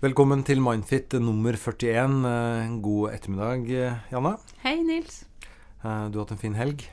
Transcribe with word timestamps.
Velkommen 0.00 0.40
til 0.48 0.62
Mindfit 0.64 1.12
nummer 1.20 1.52
41. 1.60 2.14
Eh, 2.24 2.70
God 2.80 3.10
ettermiddag, 3.12 3.66
eh, 3.68 3.98
Janne. 4.12 4.36
Hei, 4.62 4.76
Nils. 4.82 5.24
Eh, 5.84 6.08
Du 6.08 6.18
har 6.18 6.24
hatt 6.24 6.32
en 6.32 6.38
fin 6.38 6.54
helg. 6.54 6.86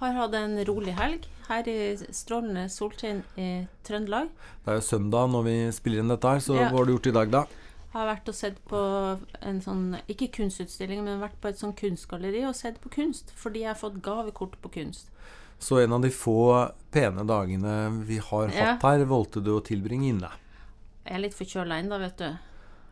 Har 0.00 0.12
hatt 0.12 0.34
en 0.34 0.56
rolig 0.64 0.94
helg 0.96 1.26
her 1.48 1.62
i 1.68 1.96
strålende 2.10 2.68
solskinn 2.70 3.22
i 3.36 3.66
Trøndelag. 3.84 4.28
Det 4.64 4.68
er 4.72 4.80
jo 4.80 4.80
søndag 4.80 5.28
når 5.30 5.44
vi 5.44 5.56
spiller 5.72 5.98
inn 6.00 6.08
dette 6.08 6.22
her, 6.28 6.38
så 6.40 6.54
Ja. 6.56 6.70
hva 6.70 6.78
har 6.78 6.84
du 6.86 6.92
gjort 6.96 7.06
i 7.06 7.12
dag, 7.12 7.30
da? 7.30 7.40
Jeg 7.44 7.92
Har 7.92 8.16
vært 8.16 8.28
og 8.28 8.34
sett 8.34 8.64
på 8.66 9.20
en 9.42 9.60
sånn, 9.60 10.00
ikke 10.08 10.32
kunstutstilling, 10.32 11.04
men 11.04 11.20
vært 11.20 11.40
på 11.40 11.48
et 11.48 11.56
sånn 11.58 11.76
kunstgalleri 11.76 12.44
og 12.48 12.54
sett 12.56 12.80
på 12.80 12.88
kunst. 12.90 13.30
Fordi 13.36 13.60
jeg 13.60 13.68
har 13.68 13.74
fått 13.90 14.00
gavekort 14.02 14.56
på 14.62 14.68
kunst. 14.72 15.10
Så 15.60 15.78
en 15.84 15.92
av 15.92 16.00
de 16.02 16.08
få 16.08 16.72
pene 16.90 17.24
dagene 17.26 18.04
vi 18.04 18.16
har 18.18 18.48
Ja. 18.48 18.64
hatt 18.74 18.82
her, 18.82 19.04
valgte 19.04 19.42
du 19.44 19.50
å 19.60 19.62
tilbringe 19.62 20.08
inne. 20.08 20.30
Jeg 21.06 21.14
er 21.14 21.18
litt 21.18 21.34
forkjøla 21.34 21.78
ennå, 21.84 21.98
vet 22.00 22.16
du. 22.16 22.38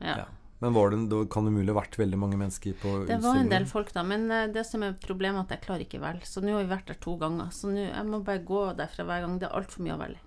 Ja. 0.03 0.25
Men 0.63 0.75
var 0.77 0.91
det, 0.91 1.09
da 1.11 1.25
kan 1.27 1.45
det 1.45 1.51
mulig 1.57 1.73
ha 1.75 1.81
vært 1.81 1.97
veldig 1.99 2.19
mange 2.23 2.37
mennesker 2.39 2.75
på 2.79 3.07
Det 3.09 3.17
var 3.23 3.37
en 3.41 3.49
del 3.51 3.65
folk, 3.67 3.93
da. 3.93 4.03
Men 4.07 4.31
eh, 4.31 4.47
det 4.55 4.63
som 4.67 4.83
er 4.87 4.93
problemet, 5.03 5.41
er 5.41 5.43
at 5.49 5.55
jeg 5.57 5.65
klarer 5.67 5.83
ikke 5.87 6.01
vel. 6.03 6.21
Så 6.23 6.41
nå 6.45 6.55
har 6.55 6.63
vi 6.63 6.71
vært 6.71 6.87
der 6.93 7.01
to 7.03 7.17
ganger. 7.19 7.49
Så 7.51 7.67
nå 7.73 7.83
jeg 7.89 8.05
må 8.07 8.21
bare 8.23 8.45
gå 8.47 8.61
derfra 8.79 9.05
hver 9.09 9.25
gang. 9.27 9.39
Det 9.43 9.49
er 9.49 9.57
altfor 9.59 9.83
mye 9.83 9.97
å 9.97 10.03
velge. 10.05 10.21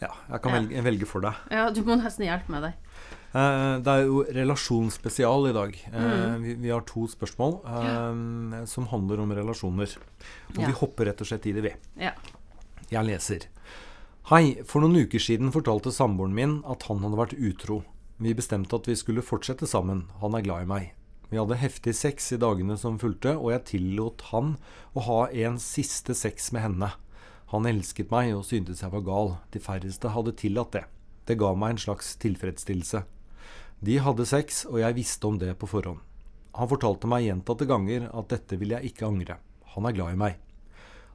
Ja, 0.00 0.12
jeg 0.30 0.40
kan 0.40 0.52
velge, 0.54 0.82
velge 0.86 1.06
for 1.10 1.20
deg. 1.26 1.34
Ja, 1.52 1.66
du 1.74 1.82
må 1.84 1.96
nesten 2.00 2.24
hjelpe 2.24 2.48
meg 2.54 2.62
der. 2.62 2.76
Eh, 3.34 3.74
Det 3.84 3.92
er 3.96 4.06
jo 4.06 4.22
relasjonsspesial 4.38 5.50
i 5.50 5.52
dag. 5.58 5.74
Eh, 5.92 6.00
Mm. 6.00 6.42
Vi, 6.42 6.54
vi 6.54 6.70
har 6.70 6.80
to 6.86 7.06
spørsmål 7.10 7.58
eh, 7.66 8.64
som 8.66 8.86
handler 8.86 9.20
om 9.20 9.30
relasjoner. 9.32 9.96
Og 10.54 10.60
Ja. 10.62 10.66
vi 10.66 10.72
hopper 10.72 11.06
rett 11.10 11.20
og 11.20 11.26
slett 11.26 11.46
i 11.46 11.52
det, 11.52 11.62
vi. 11.62 11.74
Ja. 12.06 12.12
Jeg 12.90 13.04
leser. 13.06 13.46
Hei, 14.30 14.62
for 14.64 14.80
noen 14.80 14.96
uker 15.04 15.18
siden 15.18 15.50
fortalte 15.52 15.90
samboeren 15.92 16.32
min 16.34 16.62
at 16.64 16.82
han 16.84 16.98
hadde 17.02 17.18
vært 17.18 17.34
utro. 17.38 17.82
Vi 18.20 18.34
bestemte 18.36 18.76
at 18.76 18.84
vi 18.84 18.94
skulle 19.00 19.24
fortsette 19.24 19.64
sammen, 19.64 20.04
han 20.20 20.34
er 20.36 20.44
glad 20.44 20.66
i 20.66 20.68
meg. 20.68 20.88
Vi 21.30 21.38
hadde 21.38 21.56
heftig 21.56 21.94
sex 21.96 22.26
i 22.34 22.38
dagene 22.42 22.74
som 22.76 22.98
fulgte, 23.00 23.32
og 23.38 23.48
jeg 23.54 23.66
tillot 23.70 24.26
han 24.28 24.58
å 24.92 25.04
ha 25.06 25.20
en 25.46 25.56
siste 25.62 26.12
sex 26.18 26.50
med 26.52 26.66
henne. 26.66 26.90
Han 27.54 27.68
elsket 27.70 28.12
meg 28.12 28.34
og 28.34 28.44
syntes 28.44 28.82
jeg 28.84 28.92
var 28.92 29.06
gal, 29.06 29.32
de 29.54 29.62
færreste 29.62 30.12
hadde 30.12 30.36
tillatt 30.36 30.76
det. 30.76 30.84
Det 31.24 31.38
ga 31.40 31.54
meg 31.56 31.74
en 31.78 31.82
slags 31.86 32.12
tilfredsstillelse. 32.20 33.04
De 33.80 33.96
hadde 34.04 34.28
sex, 34.28 34.66
og 34.68 34.82
jeg 34.82 34.98
visste 35.00 35.30
om 35.30 35.40
det 35.40 35.56
på 35.56 35.70
forhånd. 35.70 36.04
Han 36.60 36.68
fortalte 36.68 37.08
meg 37.08 37.24
gjentatte 37.24 37.64
ganger 37.70 38.10
at 38.12 38.28
dette 38.34 38.60
vil 38.60 38.76
jeg 38.76 38.92
ikke 38.92 39.08
angre. 39.08 39.40
Han 39.72 39.88
er 39.88 39.96
glad 39.96 40.12
i 40.12 40.22
meg. 40.26 40.38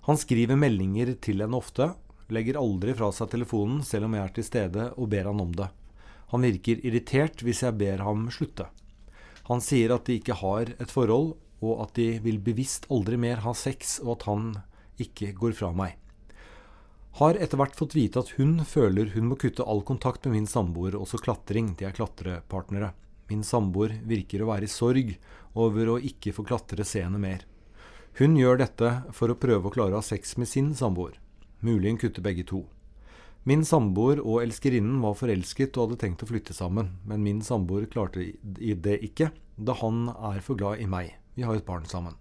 Han 0.10 0.18
skriver 0.18 0.58
meldinger 0.58 1.14
til 1.22 1.46
henne 1.46 1.62
ofte, 1.62 1.92
legger 2.34 2.58
aldri 2.58 2.98
fra 2.98 3.14
seg 3.14 3.30
telefonen 3.30 3.86
selv 3.86 4.08
om 4.08 4.18
jeg 4.18 4.26
er 4.26 4.38
til 4.40 4.48
stede 4.48 4.94
og 4.96 5.12
ber 5.14 5.30
han 5.30 5.44
om 5.44 5.54
det. 5.54 5.70
Han 6.36 6.44
virker 6.44 6.82
irritert 6.84 7.40
hvis 7.48 7.62
jeg 7.64 7.80
ber 7.80 8.02
ham 8.04 8.26
slutte. 8.28 8.66
Han 9.48 9.62
sier 9.64 9.94
at 9.96 10.04
de 10.10 10.18
ikke 10.20 10.36
har 10.42 10.74
et 10.76 10.92
forhold, 10.92 11.38
og 11.64 11.86
at 11.86 11.94
de 11.96 12.18
vil 12.20 12.42
bevisst 12.44 12.90
aldri 12.92 13.16
mer 13.16 13.40
ha 13.46 13.54
sex, 13.56 14.02
og 14.04 14.18
at 14.18 14.26
han 14.28 14.50
ikke 15.00 15.32
går 15.38 15.56
fra 15.56 15.70
meg. 15.72 15.96
Har 17.22 17.40
etter 17.40 17.56
hvert 17.56 17.78
fått 17.80 17.96
vite 17.96 18.20
at 18.20 18.34
hun 18.36 18.58
føler 18.68 19.14
hun 19.14 19.30
må 19.30 19.40
kutte 19.40 19.64
all 19.64 19.80
kontakt 19.88 20.28
med 20.28 20.36
min 20.36 20.52
samboer, 20.52 20.98
også 21.00 21.22
klatring, 21.24 21.72
de 21.80 21.88
er 21.88 21.96
klatrepartnere. 21.96 22.92
Min 23.32 23.48
samboer 23.48 23.96
virker 24.04 24.44
å 24.44 24.52
være 24.52 24.68
i 24.68 24.76
sorg 24.76 25.16
over 25.56 25.94
å 25.94 26.00
ikke 26.04 26.36
få 26.36 26.44
klatre 26.44 26.84
seende 26.84 27.22
mer. 27.22 27.48
Hun 28.20 28.36
gjør 28.36 28.60
dette 28.60 28.92
for 29.16 29.32
å 29.32 29.40
prøve 29.40 29.72
å 29.72 29.76
klare 29.78 29.96
å 29.96 30.04
ha 30.04 30.06
sex 30.06 30.36
med 30.36 30.52
sin 30.52 30.76
samboer. 30.76 31.16
Mulig 31.64 31.96
hun 31.96 32.04
kutter 32.04 32.28
begge 32.28 32.44
to. 32.52 32.66
Min 33.46 33.62
samboer 33.62 34.18
og 34.24 34.40
elskerinnen 34.42 35.04
var 35.04 35.14
forelsket 35.20 35.76
og 35.78 35.92
hadde 35.92 36.00
tenkt 36.02 36.24
å 36.26 36.28
flytte 36.32 36.54
sammen, 36.58 36.96
men 37.06 37.22
min 37.22 37.44
samboer 37.46 37.84
klarte 37.86 38.32
det 38.42 38.96
ikke, 39.06 39.28
da 39.54 39.76
han 39.84 40.08
er 40.16 40.40
for 40.42 40.58
glad 40.58 40.82
i 40.82 40.88
meg. 40.90 41.12
Vi 41.38 41.46
har 41.46 41.54
et 41.54 41.68
barn 41.68 41.86
sammen. 41.86 42.16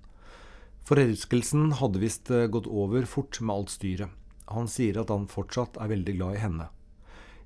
Forelskelsen 0.84 1.78
hadde 1.81 2.03
visst 2.03 2.28
eh, 2.28 2.44
gått 2.53 2.69
over 2.69 3.09
fort 3.09 3.41
med 3.41 3.54
alt 3.54 3.72
styret. 3.72 4.12
Han 4.53 4.69
sier 4.69 5.00
at 5.00 5.09
han 5.09 5.25
fortsatt 5.32 5.78
er 5.81 5.94
veldig 5.94 6.15
glad 6.19 6.37
i 6.37 6.43
henne. 6.43 6.69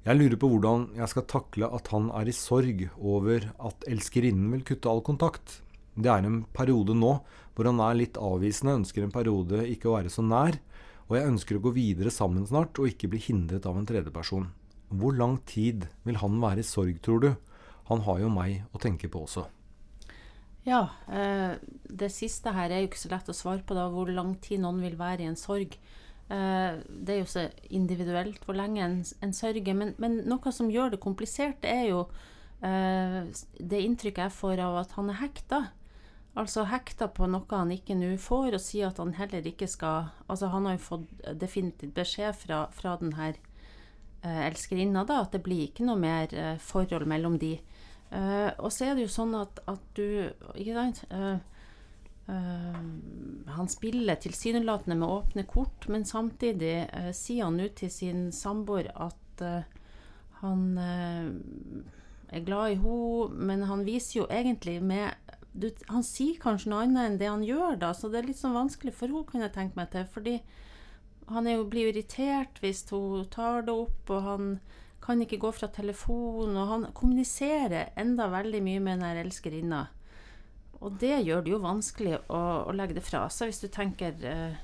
Jeg 0.02 0.18
lurer 0.18 0.40
på 0.42 0.50
hvordan 0.50 0.88
jeg 0.98 1.12
skal 1.12 1.28
takle 1.30 1.70
at 1.78 1.92
han 1.94 2.10
er 2.18 2.26
i 2.26 2.34
sorg 2.34 2.82
over 2.98 3.46
at 3.62 3.86
elskerinnen 3.86 4.50
vil 4.56 4.66
kutte 4.66 4.90
all 4.90 5.04
kontakt. 5.06 5.60
Det 5.94 6.10
er 6.10 6.26
en 6.26 6.42
periode 6.50 6.98
nå 6.98 7.20
hvor 7.54 7.70
han 7.70 7.78
er 7.86 8.00
litt 8.00 8.18
avvisende, 8.18 8.80
ønsker 8.82 9.06
en 9.06 9.14
periode 9.14 9.62
ikke 9.70 9.92
å 9.92 10.00
være 10.00 10.10
så 10.10 10.26
nær, 10.26 10.58
og 11.08 11.16
jeg 11.16 11.28
ønsker 11.32 11.58
å 11.58 11.64
gå 11.64 11.72
videre 11.76 12.12
sammen 12.12 12.46
snart 12.48 12.78
og 12.80 12.90
ikke 12.90 13.08
bli 13.12 13.20
hindret 13.24 13.66
av 13.68 13.78
en 13.80 13.86
tredjeperson. 13.88 14.50
Hvor 14.88 15.16
lang 15.16 15.38
tid 15.48 15.86
vil 16.04 16.18
han 16.20 16.40
være 16.40 16.64
i 16.64 16.68
sorg, 16.68 17.00
tror 17.04 17.22
du? 17.24 17.30
Han 17.88 18.04
har 18.04 18.20
jo 18.20 18.32
meg 18.32 18.66
å 18.76 18.80
tenke 18.82 19.08
på 19.08 19.24
også. 19.24 19.46
Ja, 20.68 20.82
eh, 21.08 21.56
det 21.88 22.10
siste 22.12 22.52
her 22.52 22.68
er 22.68 22.82
jo 22.82 22.90
ikke 22.90 23.00
så 23.00 23.12
lett 23.12 23.30
å 23.32 23.36
svare 23.36 23.64
på, 23.64 23.76
da, 23.76 23.86
hvor 23.92 24.10
lang 24.12 24.34
tid 24.44 24.60
noen 24.60 24.82
vil 24.84 24.98
være 25.00 25.24
i 25.24 25.30
en 25.30 25.38
sorg. 25.40 25.78
Eh, 26.28 26.72
det 26.84 27.14
er 27.14 27.22
jo 27.22 27.30
så 27.30 27.46
individuelt 27.72 28.44
hvor 28.44 28.58
lenge 28.58 28.84
en, 28.84 28.98
en 29.24 29.32
sørger. 29.32 29.76
Men, 29.76 29.94
men 30.02 30.20
noe 30.28 30.52
som 30.52 30.68
gjør 30.72 30.92
det 30.92 31.04
komplisert, 31.04 31.62
det 31.64 31.72
er 31.72 31.86
jo 31.94 32.02
eh, 32.60 33.22
det 33.56 33.84
inntrykket 33.86 34.26
jeg 34.26 34.36
får 34.36 34.64
av 34.66 34.82
at 34.84 34.92
han 34.98 35.08
er 35.12 35.22
hekta. 35.22 35.62
Altså 36.38 36.62
hekta 36.70 37.08
på 37.10 37.26
noe 37.26 37.48
han 37.50 37.72
ikke 37.74 37.96
nå 37.98 38.12
får, 38.22 38.54
og 38.54 38.62
sier 38.62 38.92
at 38.92 39.00
han 39.02 39.16
heller 39.18 39.46
ikke 39.48 39.66
skal 39.70 40.12
Altså 40.30 40.50
han 40.52 40.68
har 40.68 40.76
jo 40.76 40.84
fått 40.84 41.24
definitivt 41.40 41.96
beskjed 41.96 42.36
fra, 42.38 42.60
fra 42.74 42.94
den 43.00 43.16
her 43.18 43.34
eh, 44.22 44.44
elskerinna 44.46 45.02
da, 45.08 45.22
at 45.24 45.34
det 45.34 45.42
blir 45.46 45.64
ikke 45.66 45.86
noe 45.88 45.98
mer 45.98 46.34
eh, 46.34 46.54
forhold 46.62 47.08
mellom 47.10 47.38
de. 47.42 47.56
Eh, 48.14 48.50
og 48.56 48.70
så 48.72 48.86
er 48.86 48.96
det 48.96 49.08
jo 49.08 49.12
sånn 49.12 49.34
at, 49.36 49.58
at 49.68 49.82
du 49.98 50.30
Ikke 50.54 50.76
sant? 50.76 51.02
eh, 51.10 51.40
eh, 52.32 52.78
han 53.58 53.68
spiller 53.72 54.20
tilsynelatende 54.22 54.96
med 55.00 55.10
åpne 55.10 55.44
kort, 55.50 55.88
men 55.92 56.06
samtidig 56.08 56.76
eh, 56.86 57.10
sier 57.16 57.48
han 57.48 57.58
nå 57.60 57.68
til 57.76 57.90
sin 57.92 58.28
samboer 58.32 58.92
at 58.94 59.16
han 60.40 60.62
er 60.78 62.42
glad 62.42 62.72
i 62.72 62.78
henne, 62.80 63.28
men 63.38 63.62
han 63.70 63.84
viser 63.86 64.20
jo 64.20 64.24
egentlig 64.34 64.80
med 64.82 65.14
du, 65.58 65.68
Han 65.90 66.06
sier 66.06 66.38
kanskje 66.42 66.72
noe 66.72 66.86
annet 66.86 67.04
enn 67.04 67.20
det 67.20 67.28
han 67.30 67.44
gjør, 67.46 67.76
da, 67.80 67.92
så 67.94 68.10
det 68.10 68.22
er 68.22 68.30
litt 68.30 68.40
sånn 68.40 68.56
vanskelig 68.56 68.94
for 68.96 69.10
henne, 69.10 69.26
kan 69.28 69.44
jeg 69.44 69.54
tenke 69.54 69.78
meg 69.78 69.92
til. 69.94 70.08
fordi 70.14 70.40
han 71.28 71.48
jo, 71.50 71.64
blir 71.68 71.88
jo 71.88 71.92
irritert 71.92 72.60
hvis 72.62 72.86
hun 72.90 73.26
tar 73.32 73.66
det 73.66 73.74
opp, 73.74 74.12
og 74.12 74.22
han 74.24 74.46
kan 75.04 75.20
ikke 75.24 75.40
gå 75.40 75.50
fra 75.56 75.68
telefonen, 75.72 76.56
og 76.56 76.72
han 76.72 76.86
kommuniserer 76.96 77.92
enda 78.00 78.28
veldig 78.32 78.62
mye 78.64 78.80
med 78.84 79.04
den 79.04 79.22
elskerinna. 79.24 79.86
Og 80.84 80.96
det 81.00 81.16
gjør 81.26 81.44
det 81.44 81.52
jo 81.52 81.60
vanskelig 81.62 82.16
å, 82.30 82.40
å 82.68 82.74
legge 82.76 82.98
det 82.98 83.04
fra 83.06 83.24
seg. 83.32 83.50
Hvis 83.50 83.62
du 83.64 83.68
tenker 83.72 84.14
eh, 84.28 84.58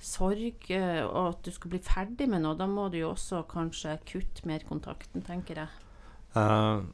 sorg, 0.00 0.68
eh, 0.72 1.02
og 1.04 1.34
at 1.34 1.42
du 1.44 1.52
skal 1.52 1.74
bli 1.74 1.80
ferdig 1.84 2.28
med 2.32 2.44
noe, 2.44 2.56
da 2.56 2.68
må 2.70 2.88
du 2.92 3.00
jo 3.02 3.12
også 3.12 3.42
kanskje 3.50 3.98
kutte 4.08 4.46
mer 4.48 4.64
kontakten, 4.68 5.24
tenker 5.26 5.64
jeg. 5.64 5.82
Eh, 6.40 6.86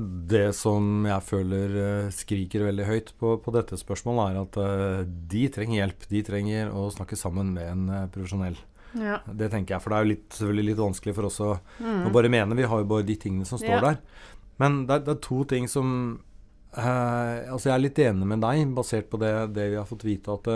det 0.00 0.54
som 0.56 1.04
jeg 1.08 1.22
føler 1.26 1.76
eh, 1.82 2.08
skriker 2.14 2.64
veldig 2.66 2.86
høyt 2.88 3.12
på, 3.20 3.34
på 3.44 3.52
dette 3.54 3.78
spørsmålet, 3.80 4.30
er 4.30 4.40
at 4.42 4.58
eh, 4.64 5.04
de 5.32 5.44
trenger 5.54 5.80
hjelp. 5.82 6.06
De 6.10 6.22
trenger 6.26 6.72
å 6.74 6.88
snakke 6.94 7.18
sammen 7.18 7.52
med 7.54 7.68
en 7.70 7.84
eh, 7.94 8.06
profesjonell. 8.14 8.58
Ja. 8.98 9.20
Det 9.26 9.50
tenker 9.52 9.76
jeg, 9.76 9.82
for 9.84 9.92
det 9.92 9.98
er 10.00 10.04
jo 10.06 10.10
litt, 10.14 10.26
selvfølgelig 10.34 10.66
litt 10.72 10.80
vanskelig 10.82 11.14
for 11.20 11.28
oss 11.28 11.38
å, 11.46 11.52
Mm. 11.80 12.00
å 12.08 12.12
bare 12.12 12.28
mene. 12.32 12.56
Vi 12.58 12.66
har 12.66 12.82
jo 12.82 12.88
bare 12.90 13.06
de 13.06 13.16
tingene 13.22 13.46
som 13.46 13.58
står 13.60 13.76
Ja. 13.78 13.80
der. 13.92 14.00
Men 14.58 14.86
det 14.86 14.96
er, 14.96 15.04
det 15.06 15.14
er 15.14 15.20
to 15.28 15.44
ting 15.48 15.68
som 15.70 15.92
eh, 16.76 17.46
Altså, 17.50 17.68
jeg 17.70 17.74
er 17.76 17.84
litt 17.86 17.98
enig 18.02 18.26
med 18.26 18.40
deg, 18.44 18.66
basert 18.76 19.08
på 19.10 19.18
det, 19.22 19.32
det 19.54 19.70
vi 19.72 19.78
har 19.78 19.86
fått 19.88 20.04
vite, 20.04 20.34
at 20.34 20.48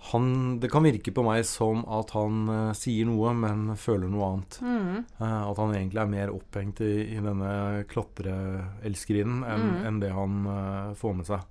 han 0.00 0.60
Det 0.60 0.70
kan 0.72 0.82
virke 0.82 1.12
på 1.12 1.22
meg 1.26 1.44
som 1.44 1.82
at 1.92 2.14
han 2.16 2.48
uh, 2.48 2.72
sier 2.76 3.04
noe, 3.04 3.34
men 3.36 3.76
føler 3.76 4.08
noe 4.08 4.30
annet. 4.30 4.56
Mm. 4.64 5.02
Uh, 5.20 5.42
at 5.50 5.60
han 5.60 5.74
egentlig 5.76 6.00
er 6.00 6.12
mer 6.14 6.32
opphengt 6.32 6.80
i, 6.80 6.92
i 7.16 7.18
denne 7.20 7.84
klatreelskerinnen 7.90 9.44
enn 9.44 9.66
Mm. 9.70 9.82
enn 9.86 9.98
det 10.00 10.12
han 10.16 10.38
uh, 10.48 10.94
får 10.96 11.14
med 11.18 11.28
seg. 11.28 11.44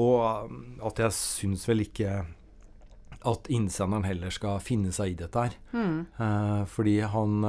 Og 0.00 0.48
at 0.88 1.02
jeg 1.04 1.12
syns 1.12 1.68
vel 1.68 1.84
ikke 1.84 2.22
at 3.28 3.50
innsenderen 3.52 4.08
heller 4.08 4.32
skal 4.32 4.56
finne 4.64 4.90
seg 4.90 5.12
i 5.12 5.18
dette 5.20 5.42
her. 5.44 5.52
Mm. 5.76 6.64
Fordi 6.66 6.94
han 7.04 7.44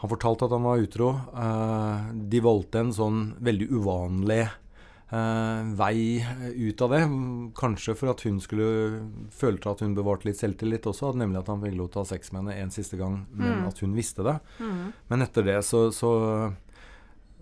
Han 0.00 0.08
fortalte 0.08 0.46
at 0.46 0.54
han 0.54 0.62
var 0.64 0.80
utro. 0.80 1.10
De 2.14 2.40
valgte 2.40 2.78
en 2.80 2.92
sånn 2.94 3.18
veldig 3.42 3.66
uvanlig 3.74 4.46
vei 5.10 6.22
ut 6.54 6.82
av 6.86 6.90
det. 6.94 7.00
Kanskje 7.58 7.96
for 7.98 8.12
at 8.12 8.22
hun 8.22 8.36
skulle 8.40 9.00
følte 9.34 9.72
at 9.72 9.80
hun 9.82 9.94
bevarte 9.96 10.28
litt 10.28 10.38
selvtillit 10.38 10.86
også, 10.86 11.12
nemlig 11.18 11.40
at 11.42 11.50
han 11.50 11.62
ville 11.64 11.88
ha 11.94 12.04
sex 12.06 12.30
med 12.32 12.44
henne 12.44 12.58
en 12.62 12.70
siste 12.74 12.96
gang, 13.00 13.26
men 13.34 13.60
Mm. 13.60 13.66
at 13.68 13.78
hun 13.82 13.94
visste 13.96 14.22
det. 14.22 14.36
Mm. 14.60 14.92
Men 15.10 15.22
etter 15.26 15.42
det 15.44 15.58
så, 15.66 15.90
så, 15.90 16.12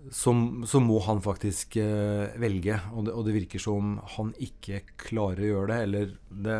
så, 0.09 0.33
så 0.65 0.79
må 0.81 0.99
han 1.05 1.21
faktisk 1.21 1.77
eh, 1.77 2.33
velge, 2.41 2.79
og 2.95 3.05
det, 3.05 3.13
og 3.13 3.25
det 3.27 3.35
virker 3.37 3.59
som 3.61 3.99
han 4.17 4.33
ikke 4.39 4.81
klarer 4.97 5.43
å 5.45 5.51
gjøre 5.53 5.71
det. 5.73 5.79
Eller 5.85 6.13
det, 6.29 6.59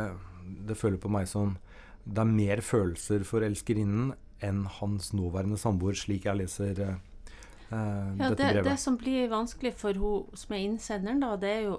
det 0.70 0.78
føler 0.78 1.02
på 1.02 1.10
meg 1.10 1.28
som 1.28 1.58
det 2.06 2.22
er 2.24 2.30
mer 2.32 2.62
følelser 2.66 3.26
for 3.28 3.42
elskerinnen 3.46 4.14
enn 4.46 4.64
hans 4.80 5.12
nåværende 5.14 5.58
samboer, 5.60 5.98
slik 6.00 6.26
jeg 6.30 6.38
leser, 6.40 6.78
eh, 6.80 6.94
eh, 6.94 7.06
Ja, 7.70 8.32
dette 8.32 8.54
det, 8.56 8.64
det 8.66 8.78
som 8.82 8.98
blir 8.98 9.30
vanskelig 9.30 9.76
for 9.78 9.98
hun 10.02 10.38
som 10.38 10.56
er 10.56 10.64
innsenderen, 10.66 11.22
da, 11.22 11.36
det 11.38 11.50
er 11.54 11.66
jo 11.68 11.76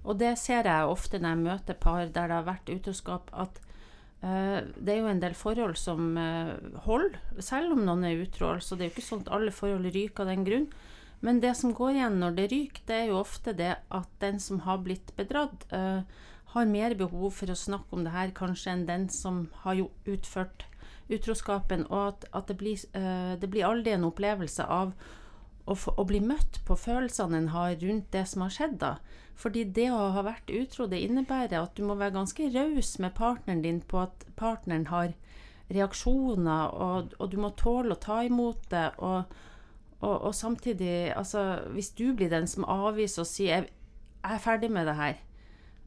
Og 0.00 0.16
det 0.16 0.30
ser 0.40 0.64
jeg 0.64 0.88
ofte 0.88 1.18
når 1.20 1.34
jeg 1.34 1.44
møter 1.44 1.76
par 1.76 2.06
der 2.06 2.30
det 2.30 2.36
har 2.38 2.46
vært 2.46 2.70
utroskap, 2.72 3.28
at 3.36 3.58
uh, 4.24 4.64
det 4.80 4.94
er 4.94 5.02
jo 5.02 5.10
en 5.10 5.20
del 5.20 5.34
forhold 5.36 5.76
som 5.76 6.16
uh, 6.16 6.56
holder, 6.86 7.18
selv 7.44 7.74
om 7.74 7.82
noen 7.84 8.06
er 8.08 8.22
utro. 8.22 8.54
Altså, 8.54 8.78
det 8.78 8.86
er 8.86 8.88
jo 8.88 8.94
ikke 8.94 9.04
sånn 9.10 9.26
at 9.26 9.34
alle 9.36 9.52
forhold 9.52 9.90
ryker 9.92 10.24
av 10.24 10.32
den 10.32 10.46
grunn. 10.48 10.66
Men 11.20 11.42
det 11.44 11.52
som 11.60 11.76
går 11.76 11.98
igjen 11.98 12.16
når 12.22 12.38
det 12.38 12.48
ryker, 12.54 12.86
det 12.88 12.96
er 12.96 13.06
jo 13.10 13.20
ofte 13.20 13.52
det 13.52 13.74
at 13.76 14.08
den 14.24 14.40
som 14.40 14.64
har 14.64 14.80
blitt 14.88 15.12
bedratt, 15.20 15.68
uh, 15.68 16.00
har 16.54 16.72
mer 16.72 16.96
behov 16.96 17.36
for 17.36 17.52
å 17.52 17.60
snakke 17.68 17.92
om 17.92 18.08
det 18.08 18.16
her 18.16 18.32
kanskje 18.34 18.72
enn 18.72 18.88
den 18.88 19.08
som 19.12 19.44
har 19.66 19.76
jo 19.78 19.90
utført 20.08 20.64
utroskapen, 21.10 21.86
og 21.90 22.06
at, 22.08 22.28
at 22.34 22.50
det, 22.50 22.56
blir, 22.60 22.82
uh, 22.96 23.34
det 23.40 23.50
blir 23.50 23.68
aldri 23.68 23.94
en 23.94 24.08
opplevelse 24.08 24.66
av 24.66 24.94
å, 25.70 25.76
få, 25.76 25.94
å 25.98 26.04
bli 26.08 26.20
møtt 26.24 26.60
på 26.66 26.76
følelsene 26.78 27.38
en 27.38 27.50
har 27.54 27.76
rundt 27.82 28.10
det 28.14 28.24
som 28.30 28.44
har 28.46 28.54
skjedd. 28.54 28.78
da. 28.82 28.94
Fordi 29.40 29.64
det 29.76 29.88
å 29.94 30.10
ha 30.14 30.24
vært 30.26 30.52
utro, 30.52 30.86
det 30.90 31.00
innebærer 31.04 31.62
at 31.62 31.76
du 31.78 31.84
må 31.86 31.96
være 32.00 32.18
ganske 32.18 32.50
raus 32.54 32.96
med 33.02 33.14
partneren 33.16 33.62
din 33.64 33.80
på 33.80 34.02
at 34.02 34.26
partneren 34.40 34.88
har 34.90 35.14
reaksjoner, 35.70 36.74
og, 36.74 37.14
og 37.18 37.30
du 37.30 37.38
må 37.40 37.52
tåle 37.58 37.94
å 37.94 38.02
ta 38.02 38.20
imot 38.26 38.66
det. 38.72 38.88
Og, 38.98 39.36
og, 40.00 40.14
og 40.14 40.34
samtidig, 40.34 41.12
altså 41.16 41.62
Hvis 41.74 41.92
du 41.94 42.10
blir 42.16 42.30
den 42.32 42.48
som 42.50 42.66
avviser 42.66 43.22
og 43.22 43.30
sier 43.30 43.54
'jeg, 43.54 43.68
jeg 44.20 44.34
er 44.34 44.44
ferdig 44.44 44.70
med 44.70 44.86
det 44.86 44.96
her', 44.96 45.22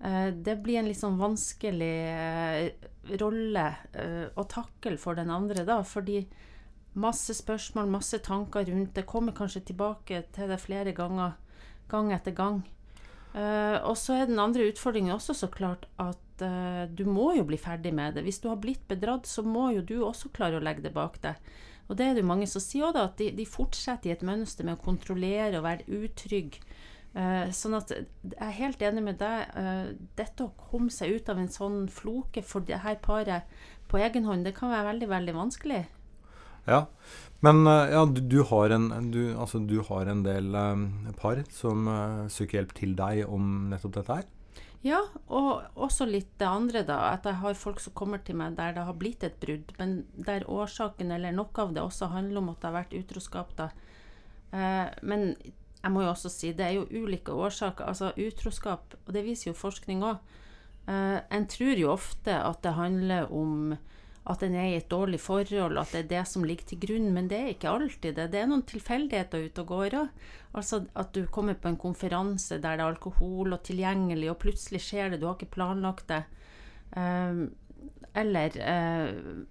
det 0.03 0.57
blir 0.63 0.81
en 0.81 0.89
litt 0.89 0.99
sånn 0.99 1.19
vanskelig 1.19 1.93
eh, 2.11 2.89
rolle 3.21 3.67
eh, 3.93 4.25
å 4.35 4.43
takle 4.49 4.97
for 4.99 5.15
den 5.15 5.31
andre, 5.31 5.63
da. 5.67 5.79
Fordi 5.87 6.21
masse 6.99 7.33
spørsmål, 7.37 7.89
masse 7.91 8.19
tanker 8.23 8.67
rundt 8.67 8.93
det. 8.97 9.05
Kommer 9.09 9.35
kanskje 9.35 9.65
tilbake 9.71 10.23
til 10.35 10.51
det 10.51 10.59
flere 10.61 10.93
ganger, 10.95 11.37
gang 11.91 12.11
etter 12.15 12.35
gang. 12.35 12.61
Eh, 13.33 13.79
og 13.81 13.97
så 13.97 14.19
er 14.19 14.29
den 14.29 14.41
andre 14.41 14.67
utfordringen 14.69 15.15
også 15.15 15.35
så 15.37 15.49
klart 15.49 15.87
at 16.01 16.43
eh, 16.45 16.83
du 16.91 17.05
må 17.09 17.31
jo 17.37 17.47
bli 17.49 17.57
ferdig 17.57 17.93
med 17.95 18.17
det. 18.17 18.25
Hvis 18.27 18.41
du 18.43 18.49
har 18.51 18.61
blitt 18.61 18.85
bedratt, 18.89 19.29
så 19.29 19.45
må 19.45 19.71
jo 19.73 19.81
du 19.81 19.99
også 20.03 20.33
klare 20.35 20.59
å 20.59 20.63
legge 20.63 20.85
det 20.85 20.93
bak 20.95 21.19
deg. 21.23 21.39
Og 21.91 21.97
det 21.99 22.05
er 22.05 22.15
det 22.15 22.23
jo 22.23 22.29
mange 22.29 22.47
som 22.47 22.63
sier 22.63 22.93
da, 22.95 23.07
at 23.09 23.17
de, 23.19 23.31
de 23.35 23.45
fortsetter 23.49 24.09
i 24.09 24.13
et 24.13 24.23
mønster 24.23 24.65
med 24.67 24.77
å 24.77 24.85
kontrollere 24.85 25.59
og 25.59 25.65
være 25.65 26.03
utrygg. 26.03 26.61
Eh, 27.13 27.49
sånn 27.53 27.77
at 27.77 27.91
jeg 27.93 28.37
er 28.41 28.55
helt 28.57 28.81
enig 28.81 29.03
med 29.05 29.19
deg. 29.21 29.49
eh, 29.55 29.93
dette 30.17 30.47
å 30.47 30.53
komme 30.57 30.89
seg 30.89 31.19
ut 31.19 31.29
av 31.29 31.37
en 31.37 31.51
sånn 31.51 31.87
floke 31.89 32.41
for 32.41 32.65
det 32.65 32.81
her 32.81 32.95
paret 32.95 33.43
på 33.87 34.01
egen 34.01 34.25
hånd, 34.25 34.45
det 34.45 34.55
kan 34.57 34.73
være 34.73 34.89
veldig, 34.93 35.09
veldig 35.09 35.35
vanskelig. 35.37 35.83
Ja, 36.65 36.85
men 37.41 37.67
eh, 37.67 37.91
ja, 37.93 38.05
du, 38.05 38.21
du, 38.21 38.41
har 38.49 38.73
en, 38.73 39.11
du, 39.11 39.35
altså, 39.37 39.59
du 39.59 39.81
har 39.85 40.09
en 40.09 40.23
del 40.23 40.55
par 41.19 41.43
som 41.51 41.85
søker 42.29 42.61
hjelp 42.61 42.73
til 42.73 42.95
deg 42.97 43.27
om 43.27 43.69
nettopp 43.69 43.99
dette 43.99 44.17
her? 44.21 44.31
Ja, 44.83 44.99
og 45.31 45.77
også 45.79 46.03
litt 46.09 46.33
det 46.41 46.47
andre, 46.49 46.81
da. 46.83 47.13
At 47.13 47.27
jeg 47.29 47.39
har 47.39 47.55
folk 47.55 47.79
som 47.79 47.93
kommer 47.95 48.19
til 48.19 48.35
meg 48.35 48.57
der 48.57 48.73
det 48.75 48.83
har 48.83 48.97
blitt 48.99 49.23
et 49.23 49.37
brudd, 49.39 49.71
men 49.79 50.01
der 50.27 50.43
årsaken 50.51 51.13
eller 51.15 51.31
noe 51.31 51.55
av 51.63 51.71
det 51.71 51.83
også 51.85 52.09
handler 52.11 52.41
om 52.41 52.49
at 52.51 52.59
det 52.59 52.67
har 52.67 52.79
vært 52.81 52.97
utroskap, 52.99 53.53
da. 53.55 53.69
Eh, 54.51 54.89
men 55.07 55.37
jeg 55.83 55.91
må 55.91 56.05
jo 56.05 56.13
også 56.13 56.31
si 56.31 56.53
det 56.55 56.65
er 56.65 56.77
jo 56.77 57.03
ulike 57.03 57.33
årsaker. 57.35 57.89
Altså 57.91 58.13
utroskap, 58.15 58.95
og 59.05 59.13
det 59.15 59.25
viser 59.25 59.51
jo 59.51 59.57
forskning 59.59 60.05
òg. 60.07 60.21
Eh, 60.87 61.19
en 61.19 61.47
tror 61.51 61.79
jo 61.79 61.91
ofte 61.91 62.35
at 62.35 62.61
det 62.63 62.77
handler 62.77 63.31
om 63.31 63.75
at 64.23 64.43
en 64.45 64.53
er 64.55 64.69
i 64.71 64.77
et 64.79 64.87
dårlig 64.91 65.19
forhold, 65.19 65.77
at 65.77 65.91
det 65.91 66.05
er 66.05 66.11
det 66.13 66.21
som 66.31 66.45
ligger 66.47 66.69
til 66.69 66.79
grunn, 66.79 67.09
men 67.11 67.27
det 67.27 67.39
er 67.39 67.49
ikke 67.51 67.73
alltid 67.73 68.15
det. 68.15 68.29
Det 68.31 68.39
er 68.39 68.47
noen 68.47 68.63
tilfeldigheter 68.67 69.49
ute 69.49 69.65
og 69.65 69.73
går 69.73 69.97
òg. 69.99 70.21
Altså 70.55 70.85
at 70.95 71.11
du 71.15 71.25
kommer 71.27 71.57
på 71.59 71.67
en 71.67 71.79
konferanse 71.81 72.61
der 72.61 72.77
det 72.77 72.85
er 72.85 72.93
alkohol 72.93 73.51
og 73.51 73.65
tilgjengelig, 73.67 74.29
og 74.31 74.39
plutselig 74.45 74.79
skjer 74.85 75.11
det, 75.11 75.19
du 75.19 75.27
har 75.27 75.35
ikke 75.35 75.57
planlagt 75.57 76.07
det. 76.13 76.23
Um, 76.95 77.49
eller 78.13 78.57
eh, 78.61 79.07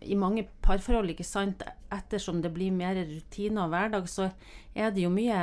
i 0.06 0.18
mange 0.18 0.46
parforhold, 0.62 1.10
ikke 1.10 1.26
sant, 1.26 1.64
ettersom 1.92 2.42
det 2.44 2.52
blir 2.54 2.74
mer 2.74 3.00
rutiner 3.08 3.64
og 3.64 3.74
hverdag, 3.74 4.06
så 4.10 4.30
er 4.74 4.94
det 4.94 5.02
jo 5.02 5.10
mye 5.12 5.40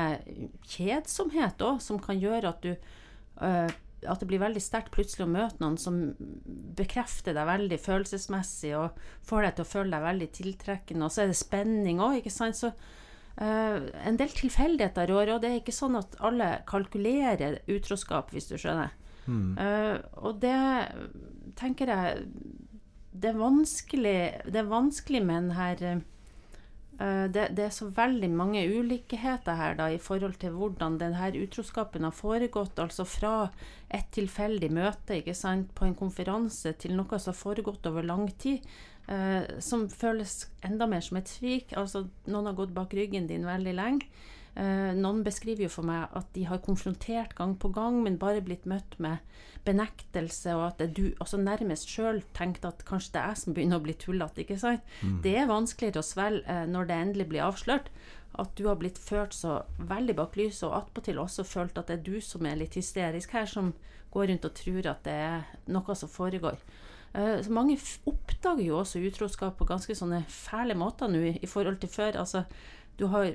kjedsomhet 0.71 1.61
òg 1.67 1.83
som 1.83 1.99
kan 2.01 2.19
gjøre 2.19 2.53
at 2.53 2.63
du 2.63 2.71
eh, 2.71 3.77
at 4.07 4.21
det 4.21 4.29
blir 4.29 4.41
veldig 4.41 4.61
sterkt 4.63 4.93
plutselig 4.95 5.25
å 5.25 5.31
møte 5.31 5.59
noen 5.59 5.75
som 5.79 5.97
bekrefter 6.77 7.35
deg 7.35 7.49
veldig 7.49 7.79
følelsesmessig 7.83 8.71
og 8.79 9.01
får 9.27 9.43
deg 9.45 9.57
til 9.57 9.65
å 9.65 9.71
føle 9.73 9.91
deg 9.91 10.05
veldig 10.05 10.29
tiltrekkende. 10.37 11.07
Og 11.07 11.13
så 11.13 11.23
er 11.23 11.31
det 11.31 11.39
spenning 11.39 11.99
òg, 12.03 12.21
ikke 12.21 12.33
sant. 12.33 12.55
Så 12.55 12.71
uh, 12.71 13.77
en 14.07 14.19
del 14.19 14.31
tilfeldigheter 14.35 15.11
rår, 15.11 15.33
og 15.33 15.43
det 15.43 15.51
er 15.51 15.59
ikke 15.59 15.75
sånn 15.75 15.99
at 15.99 16.15
alle 16.23 16.51
kalkulerer 16.69 17.59
utroskap, 17.67 18.31
hvis 18.31 18.47
du 18.51 18.55
skjønner. 18.55 18.95
Mm. 19.27 19.59
Uh, 19.59 19.97
og 20.23 20.39
det 20.41 20.55
tenker 21.59 21.91
jeg 21.91 22.23
Det 23.19 23.33
er 23.33 23.39
vanskelig, 23.39 24.19
det 24.47 24.61
er 24.61 24.71
vanskelig 24.71 25.21
med 25.25 25.41
den 25.41 25.55
her 25.57 25.81
uh, 25.99 27.25
det, 27.27 27.49
det, 27.57 27.65
er 27.65 27.73
så 27.75 27.89
veldig 27.95 28.29
mange 28.31 28.61
ulikheter 28.67 29.55
her 29.59 29.75
da, 29.79 29.89
i 29.91 29.99
forhold 29.99 30.37
til 30.39 30.55
hvordan 30.55 30.97
denne 31.01 31.31
utroskapen 31.41 32.07
har 32.07 32.15
foregått. 32.15 32.79
Altså 32.79 33.07
fra 33.07 33.33
et 33.87 34.07
tilfeldig 34.15 34.71
møte 34.71 35.19
sant, 35.35 35.73
på 35.75 35.87
en 35.87 35.97
konferanse 35.99 36.75
til 36.79 36.95
noe 36.95 37.19
som 37.19 37.33
har 37.33 37.41
foregått 37.41 37.91
over 37.91 38.07
lang 38.07 38.27
tid. 38.39 38.63
Eh, 39.09 39.59
som 39.59 39.87
føles 39.89 40.43
enda 40.61 40.85
mer 40.85 41.01
som 41.01 41.17
et 41.17 41.29
svik. 41.29 41.73
Altså, 41.77 42.05
noen 42.29 42.51
har 42.51 42.57
gått 42.57 42.75
bak 42.75 42.93
ryggen 42.93 43.29
din 43.29 43.47
veldig 43.47 43.73
lenge. 43.73 44.09
Uh, 44.59 44.91
noen 44.97 45.21
beskriver 45.23 45.67
jo 45.67 45.71
for 45.71 45.87
meg 45.87 46.11
at 46.17 46.27
de 46.35 46.41
har 46.49 46.59
konfrontert 46.65 47.31
gang 47.37 47.53
på 47.61 47.69
gang, 47.71 48.01
men 48.03 48.17
bare 48.19 48.43
blitt 48.43 48.65
møtt 48.67 48.97
med 48.99 49.21
benektelse, 49.63 50.51
og 50.57 50.65
at 50.65 50.81
du 50.97 51.13
altså 51.21 51.39
nærmest 51.39 51.87
sjøl 51.87 52.19
tenkte 52.35 52.71
at 52.73 52.83
kanskje 52.87 53.13
det 53.13 53.21
er 53.21 53.29
jeg 53.31 53.41
som 53.43 53.55
begynner 53.55 53.79
å 53.79 53.85
bli 53.85 53.95
tullete. 54.01 54.43
ikke 54.43 54.59
sant? 54.59 54.83
Mm. 54.99 55.19
Det 55.23 55.35
er 55.37 55.47
vanskeligere 55.51 56.03
å 56.03 56.09
svelge 56.09 56.43
uh, 56.49 56.65
når 56.67 56.89
det 56.89 56.97
endelig 57.05 57.27
blir 57.31 57.45
avslørt. 57.45 57.87
At 58.39 58.51
du 58.59 58.65
har 58.67 58.77
blitt 58.81 58.99
ført 58.99 59.33
så 59.37 59.61
veldig 59.79 60.17
bak 60.19 60.35
lyset, 60.39 60.65
og 60.67 60.75
attpåtil 60.81 61.21
også 61.23 61.45
følt 61.47 61.79
at 61.79 61.87
det 61.87 61.99
er 61.99 62.05
du 62.09 62.19
som 62.23 62.43
er 62.45 62.59
litt 62.59 62.75
hysterisk 62.75 63.37
her, 63.37 63.47
som 63.47 63.71
går 64.11 64.27
rundt 64.31 64.47
og 64.49 64.55
tror 64.57 64.89
at 64.91 65.05
det 65.05 65.15
er 65.29 65.47
noe 65.71 65.95
som 65.95 66.11
foregår. 66.11 66.59
Uh, 67.15 67.39
så 67.45 67.53
mange 67.55 67.77
oppdager 68.11 68.65
jo 68.67 68.81
også 68.81 68.99
utroskap 69.07 69.55
på 69.55 69.69
ganske 69.69 69.95
sånne 69.95 70.25
fæle 70.27 70.75
måter 70.77 71.07
nå 71.07 71.23
i 71.31 71.49
forhold 71.49 71.79
til 71.79 71.93
før. 71.95 72.19
altså 72.25 72.43
du 72.99 73.05
har 73.13 73.29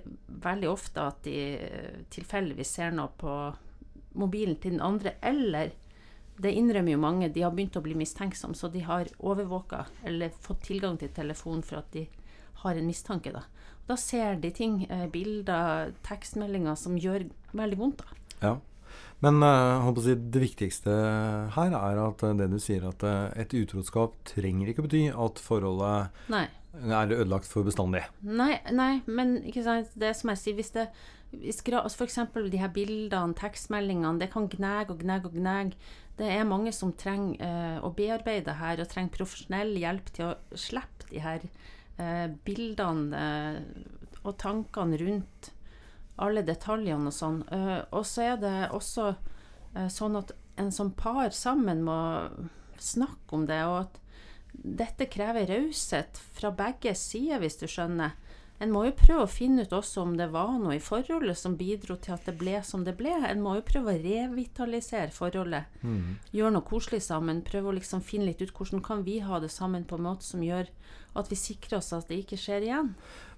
veldig 0.45 0.69
ofte 0.69 1.01
at 1.01 1.23
de 1.25 1.39
tilfeldigvis 2.13 2.75
ser 2.77 2.93
noe 2.93 3.09
på 3.17 3.33
mobilen 4.21 4.59
til 4.61 4.77
den 4.77 4.85
andre, 4.85 5.15
eller 5.25 5.73
det 6.37 6.53
innrømmer 6.53 6.93
jo 6.93 7.01
mange, 7.01 7.31
de 7.33 7.45
har 7.47 7.55
begynt 7.55 7.79
å 7.79 7.83
bli 7.85 7.95
mistenksomme, 7.97 8.59
så 8.59 8.69
de 8.69 8.83
har 8.85 9.09
overvåka 9.23 9.85
eller 10.07 10.35
fått 10.45 10.67
tilgang 10.69 10.99
til 11.01 11.13
telefonen 11.15 11.65
for 11.65 11.81
at 11.81 11.89
de 11.95 12.05
har 12.65 12.77
en 12.77 12.91
mistanke. 12.91 13.33
Da, 13.33 13.45
da 13.89 13.97
ser 14.01 14.41
de 14.43 14.51
ting, 14.55 14.83
eh, 14.91 15.07
bilder, 15.11 15.95
tekstmeldinger, 16.07 16.77
som 16.79 16.99
gjør 16.99 17.29
veldig 17.57 17.79
vondt. 17.81 18.05
da. 18.05 18.21
Ja. 18.43 18.55
Men 19.25 19.41
uh, 19.41 19.89
si, 20.05 20.13
det 20.15 20.43
viktigste 20.43 20.93
her 21.55 21.73
er 21.79 22.03
at 22.03 22.21
det 22.37 22.51
du 22.53 22.59
sier, 22.61 22.85
at 22.91 23.07
et 23.41 23.55
utroskap 23.57 24.19
trenger 24.29 24.69
ikke 24.71 24.85
bety 24.85 25.07
at 25.09 25.41
forholdet 25.41 26.29
Nei 26.35 26.45
er 26.75 27.13
ødelagt 27.15 27.47
for 27.47 27.67
bestandig. 27.67 28.03
Nei, 28.23 28.57
nei, 28.73 29.03
men 29.07 29.37
det 29.45 30.15
som 30.19 30.33
jeg 30.33 30.41
sier, 30.41 30.59
hvis 30.59 30.75
det 30.75 30.89
hvis 31.41 31.63
altså 31.67 32.05
F.eks. 32.05 32.19
de 32.53 32.59
her 32.59 32.71
bildene, 32.71 33.35
tekstmeldingene, 33.35 34.21
det 34.21 34.31
kan 34.33 34.49
gnage 34.49 34.93
og 34.93 35.01
gnage 35.01 35.27
og 35.27 35.33
gnage. 35.35 35.73
Det 36.19 36.29
er 36.31 36.47
mange 36.47 36.73
som 36.73 36.93
trenger 36.93 37.41
eh, 37.43 37.79
å 37.83 37.91
bearbeide 37.91 38.55
her, 38.61 38.81
og 38.81 38.91
trenger 38.91 39.17
profesjonell 39.17 39.75
hjelp 39.81 40.13
til 40.15 40.31
å 40.31 40.59
slippe 40.59 41.09
de 41.11 41.23
her 41.25 41.47
eh, 41.99 42.29
bildene 42.47 43.25
eh, 43.25 43.59
og 44.23 44.37
tankene 44.39 45.01
rundt 45.01 45.51
alle 46.23 46.45
detaljene 46.47 47.11
og 47.11 47.15
sånn. 47.15 47.41
og 47.91 48.05
så 48.07 48.23
er 48.23 48.37
det 48.39 48.53
også 48.71 49.09
sånn 49.91 50.15
at 50.15 50.31
en 50.63 50.71
som 50.71 50.93
par 50.95 51.35
sammen 51.35 51.83
må 51.83 51.97
snakke 52.79 53.35
om 53.35 53.49
det, 53.51 53.59
og 53.67 53.81
at 53.81 53.99
dette 54.63 55.09
krever 55.11 55.49
raushet 55.51 56.21
fra 56.37 56.53
begge 56.55 56.95
sider, 56.99 57.43
hvis 57.43 57.59
du 57.61 57.67
skjønner. 57.71 58.15
En 58.63 58.71
må 58.71 58.85
jo 58.87 58.95
prøve 58.97 59.25
å 59.27 59.31
finne 59.31 59.65
ut 59.67 59.73
også 59.75 60.05
om 60.05 60.13
det 60.17 60.29
var 60.33 60.53
noe 60.63 60.77
i 60.77 60.83
forholdet 60.83 61.37
som 61.37 61.57
bidro 61.59 61.97
til 62.01 62.15
at 62.15 62.29
det 62.29 62.37
ble 62.39 62.61
som 62.65 62.85
det 62.87 62.95
ble. 62.97 63.13
En 63.27 63.43
må 63.43 63.57
jo 63.59 63.65
prøve 63.67 63.93
å 63.93 64.01
revitalisere 64.01 65.11
forholdet. 65.13 65.67
Mm. 65.83 66.15
Gjøre 66.33 66.55
noe 66.55 66.67
koselig 66.69 67.03
sammen. 67.09 67.43
Prøve 67.45 67.73
å 67.73 67.77
liksom 67.77 68.05
finne 68.07 68.31
litt 68.31 68.45
ut 68.45 68.55
hvordan 68.55 68.85
kan 68.87 69.03
vi 69.05 69.19
ha 69.27 69.43
det 69.43 69.51
sammen 69.53 69.85
på 69.89 69.99
en 69.99 70.07
måte 70.07 70.27
som 70.29 70.45
gjør 70.45 70.71
at 71.19 71.31
vi 71.31 71.39
sikrer 71.39 71.81
oss 71.81 71.93
at 71.97 72.09
det 72.11 72.23
ikke 72.23 72.39
skjer 72.41 72.69
igjen. 72.69 72.95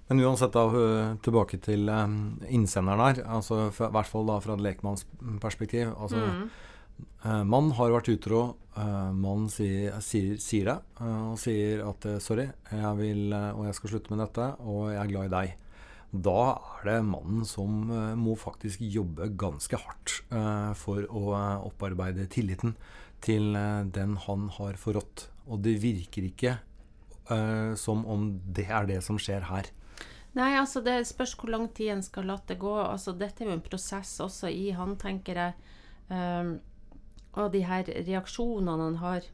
Men 0.07 0.23
uansett, 0.23 0.55
da, 0.55 1.17
tilbake 1.25 1.59
til 1.65 1.89
um, 1.91 2.37
innsenderen 2.47 3.03
her. 3.03 3.25
Altså, 3.39 3.67
I 3.73 3.91
hvert 3.97 4.11
fall 4.11 4.29
da 4.29 4.37
fra 4.45 4.55
et 4.55 4.63
lekmannsperspektiv. 4.69 5.91
Altså, 5.97 6.21
mm. 6.23 6.45
Uh, 7.27 7.43
mann 7.45 7.73
har 7.77 7.93
vært 7.93 8.13
utro. 8.15 8.43
Uh, 8.77 9.13
mann 9.17 9.49
sier, 9.53 9.97
sier, 10.05 10.37
sier 10.43 10.71
det. 10.71 10.79
Uh, 11.01 11.33
og 11.33 11.39
sier 11.41 11.85
at 11.87 12.09
'sorry, 12.23 12.49
jeg 12.71 12.97
vil, 13.01 13.33
og 13.33 13.65
jeg 13.67 13.79
skal 13.79 13.95
slutte 13.95 14.15
med 14.15 14.25
dette, 14.25 14.51
og 14.65 14.93
jeg 14.93 15.01
er 15.03 15.13
glad 15.13 15.31
i 15.31 15.35
deg'. 15.37 15.57
da 16.13 16.43
er 16.57 16.85
det 16.87 17.01
mannen 17.07 17.45
som 17.45 17.91
eh, 17.91 18.15
må 18.19 18.37
faktisk 18.39 18.81
jobbe 18.81 19.29
ganske 19.39 19.79
hardt 19.81 20.21
eh, 20.31 20.73
for 20.79 21.07
å 21.11 21.25
eh, 21.35 21.67
opparbeide 21.67 22.29
tilliten 22.33 22.77
til 23.25 23.57
eh, 23.57 23.83
den 23.85 24.17
han 24.27 24.49
har 24.57 24.79
forrådt. 24.81 25.29
Og 25.51 25.61
det 25.65 25.77
virker 25.83 26.29
ikke 26.29 26.55
eh, 27.31 27.75
som 27.79 28.07
om 28.07 28.31
det 28.47 28.69
er 28.71 28.89
det 28.89 29.03
som 29.05 29.19
skjer 29.21 29.49
her. 29.51 29.71
Nei, 30.37 30.53
altså 30.61 30.83
det 30.85 31.01
spørs 31.09 31.35
hvor 31.41 31.51
lang 31.53 31.69
tid 31.75 31.95
en 31.95 32.05
skal 32.05 32.29
la 32.29 32.37
det 32.49 32.59
gå. 32.61 32.73
Altså 32.77 33.15
Dette 33.17 33.43
er 33.43 33.51
jo 33.51 33.57
en 33.57 33.65
prosess 33.65 34.19
også 34.21 34.51
i 34.53 34.71
han, 34.77 34.97
tenker 35.01 35.41
jeg. 35.41 35.55
Um, 36.07 36.59
og 37.37 37.53
de 37.55 37.63
her 37.69 37.87
reaksjonene 37.87 38.89
han 38.89 39.01
har. 39.03 39.31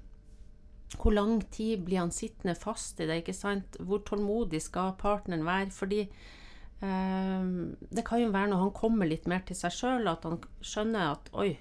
Hvor 0.99 1.15
lang 1.15 1.41
tid 1.55 1.85
blir 1.87 2.03
han 2.03 2.13
sittende 2.13 2.55
fast 2.59 3.01
i 3.01 3.09
det? 3.09 3.23
ikke 3.23 3.37
sant? 3.37 3.79
Hvor 3.81 4.03
tålmodig 4.05 4.61
skal 4.63 4.97
partneren 5.01 5.47
være? 5.47 5.71
Fordi 5.73 6.01
eh, 6.03 7.45
det 7.89 8.05
kan 8.05 8.21
jo 8.21 8.33
være 8.35 8.53
når 8.53 8.65
han 8.67 8.75
kommer 8.77 9.09
litt 9.09 9.29
mer 9.31 9.45
til 9.47 9.57
seg 9.57 9.77
sjøl, 9.77 10.09
at 10.11 10.27
han 10.29 10.41
skjønner 10.61 11.15
at 11.15 11.31
oi, 11.33 11.55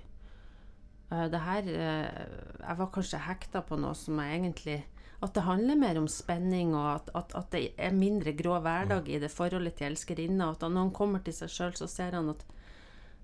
uh, 1.14 1.28
det 1.32 1.44
her 1.46 1.70
uh, 1.70 2.24
Jeg 2.60 2.80
var 2.82 2.92
kanskje 2.94 3.26
hekta 3.30 3.62
på 3.64 3.80
noe 3.80 3.96
som 3.96 4.20
jeg 4.20 4.42
egentlig 4.42 4.82
at 5.22 5.36
det 5.36 5.44
handler 5.46 5.78
mer 5.78 6.00
om 6.02 6.08
spenning, 6.10 6.74
og 6.74 6.88
at, 6.96 7.10
at, 7.14 7.36
at 7.38 7.52
det 7.54 7.62
er 7.78 7.94
mindre 7.94 8.34
grå 8.34 8.58
hverdag 8.64 9.10
i 9.10 9.20
det 9.22 9.30
forholdet 9.30 9.76
til 9.78 9.92
elskerinna. 9.92 10.50
At 10.56 10.66
når 10.66 10.88
han 10.88 10.94
kommer 10.98 11.22
til 11.22 11.36
seg 11.38 11.52
sjøl, 11.54 11.76
så 11.78 11.88
ser 11.90 12.18
han 12.18 12.34
at 12.34 12.42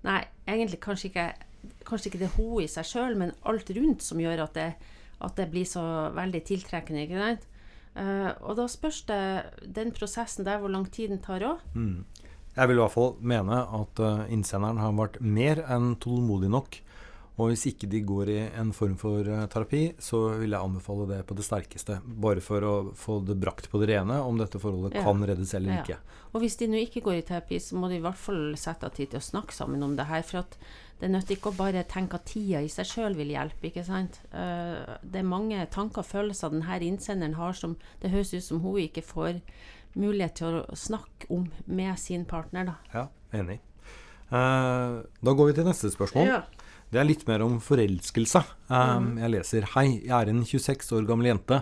Nei, 0.06 0.20
egentlig 0.46 0.78
kanskje 0.78 1.08
ikke, 1.08 1.24
kanskje 1.88 2.12
ikke 2.12 2.22
det 2.22 2.32
hun 2.36 2.62
i 2.62 2.68
seg 2.70 2.86
sjøl, 2.86 3.16
men 3.18 3.34
alt 3.48 3.70
rundt 3.76 4.04
som 4.04 4.20
gjør 4.22 4.44
at 4.46 4.58
det, 4.58 4.68
at 5.24 5.38
det 5.38 5.48
blir 5.52 5.66
så 5.68 5.82
veldig 6.16 6.42
tiltrekkende. 6.46 7.06
ikke 7.06 7.22
sant? 7.22 7.46
Uh, 7.98 8.30
og 8.46 8.58
da 8.60 8.68
spørs 8.70 9.02
det 9.08 9.22
den 9.74 9.90
prosessen 9.96 10.46
der 10.46 10.60
hvor 10.62 10.70
lang 10.70 10.86
tid 10.92 11.10
den 11.10 11.22
tar 11.24 11.42
òg. 11.42 11.64
Mm. 11.74 12.04
Jeg 12.54 12.68
vil 12.68 12.78
i 12.78 12.82
hvert 12.82 12.94
fall 12.94 13.16
mene 13.22 13.62
at 13.80 14.02
uh, 14.02 14.26
innsenderen 14.30 14.78
har 14.82 14.94
vært 14.98 15.18
mer 15.22 15.62
enn 15.66 15.96
tålmodig 16.02 16.50
nok 16.52 16.78
og 17.38 17.52
hvis 17.52 17.68
ikke 17.70 17.86
de 17.86 18.00
går 18.02 18.30
i 18.34 18.38
en 18.58 18.72
form 18.74 18.96
for 18.98 19.22
uh, 19.22 19.44
terapi, 19.50 19.92
så 20.02 20.24
vil 20.40 20.50
jeg 20.50 20.58
anbefale 20.58 21.06
det 21.06 21.20
på 21.28 21.36
det 21.38 21.46
sterkeste. 21.46 22.00
Bare 22.02 22.42
for 22.42 22.66
å 22.66 22.72
få 22.98 23.20
det 23.22 23.38
brakt 23.38 23.70
på 23.70 23.78
det 23.78 23.92
rene 23.92 24.18
om 24.26 24.40
dette 24.40 24.58
forholdet 24.58 24.98
ja. 24.98 25.04
kan 25.06 25.22
reddes 25.22 25.54
eller 25.54 25.76
ja. 25.76 25.84
ikke. 25.84 26.18
Og 26.34 26.42
hvis 26.42 26.58
de 26.58 26.68
nå 26.68 26.82
ikke 26.82 27.04
går 27.06 27.20
i 27.20 27.24
terapi, 27.30 27.60
så 27.62 27.78
må 27.78 27.90
de 27.90 28.00
i 28.00 28.02
hvert 28.02 28.18
fall 28.18 28.42
sette 28.58 28.90
av 28.90 28.98
tid 28.98 29.12
til 29.12 29.22
å 29.22 29.28
snakke 29.28 29.54
sammen 29.54 29.86
om 29.86 29.94
det 29.96 30.08
her. 30.10 30.26
For 30.26 30.42
at 30.42 30.58
det 30.98 31.12
nytter 31.12 31.36
ikke 31.36 31.52
å 31.52 31.58
bare 31.60 31.86
tenke 31.86 32.18
at 32.18 32.26
tida 32.26 32.64
i 32.64 32.72
seg 32.72 32.90
sjøl 32.90 33.14
vil 33.18 33.30
hjelpe. 33.30 33.70
ikke 33.70 33.86
sant? 33.86 34.18
Uh, 34.34 34.98
det 35.06 35.22
er 35.22 35.30
mange 35.30 35.62
tanker 35.70 36.02
og 36.02 36.10
følelser 36.10 36.52
denne 36.52 36.82
innsenderen 36.90 37.38
har 37.38 37.54
som 37.54 37.78
det 38.02 38.10
høres 38.10 38.34
ut 38.34 38.48
som 38.50 38.66
hun 38.66 38.82
ikke 38.82 39.06
får 39.06 39.38
mulighet 39.98 40.40
til 40.42 40.58
å 40.58 40.76
snakke 40.76 41.30
om 41.30 41.46
med 41.70 41.94
sin 42.02 42.26
partner. 42.26 42.72
da. 42.72 42.76
Ja, 42.92 43.08
enig. 43.38 43.60
Uh, 44.28 45.06
da 45.22 45.32
går 45.32 45.52
vi 45.52 45.60
til 45.60 45.70
neste 45.70 45.94
spørsmål. 45.94 46.26
Ja. 46.34 46.42
Det 46.88 46.96
er 46.96 47.04
litt 47.04 47.26
mer 47.28 47.42
om 47.44 47.58
forelskelse. 47.60 48.40
Um, 48.72 49.18
jeg 49.20 49.32
leser 49.34 49.66
Hei, 49.74 50.00
jeg 50.06 50.14
er 50.16 50.30
en 50.32 50.40
26 50.40 50.94
år 50.96 51.08
gammel 51.10 51.28
jente. 51.28 51.60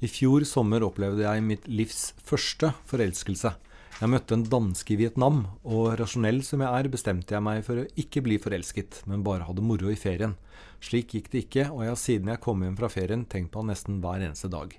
I 0.00 0.08
fjor 0.08 0.46
sommer 0.48 0.84
opplevde 0.86 1.26
jeg 1.26 1.44
mitt 1.44 1.68
livs 1.68 2.14
første 2.24 2.72
forelskelse. 2.88 3.52
Jeg 4.00 4.10
møtte 4.10 4.34
en 4.34 4.46
danske 4.48 4.94
i 4.94 4.96
Vietnam, 4.98 5.44
og 5.68 5.92
rasjonell 6.00 6.40
som 6.42 6.64
jeg 6.64 6.72
er, 6.72 6.88
bestemte 6.90 7.36
jeg 7.36 7.44
meg 7.44 7.60
for 7.66 7.82
å 7.82 7.90
ikke 8.00 8.24
bli 8.24 8.38
forelsket, 8.40 9.02
men 9.06 9.22
bare 9.22 9.44
ha 9.46 9.52
det 9.54 9.62
moro 9.62 9.92
i 9.92 9.98
ferien. 10.00 10.38
Slik 10.82 11.12
gikk 11.14 11.28
det 11.30 11.44
ikke, 11.44 11.68
og 11.68 11.84
jeg 11.84 11.92
har 11.92 12.00
siden 12.00 12.32
jeg 12.32 12.42
kom 12.42 12.64
hjem 12.64 12.80
fra 12.80 12.90
ferien 12.90 13.28
tenkt 13.28 13.52
på 13.52 13.60
han 13.60 13.70
nesten 13.70 14.00
hver 14.02 14.24
eneste 14.24 14.50
dag. 14.50 14.72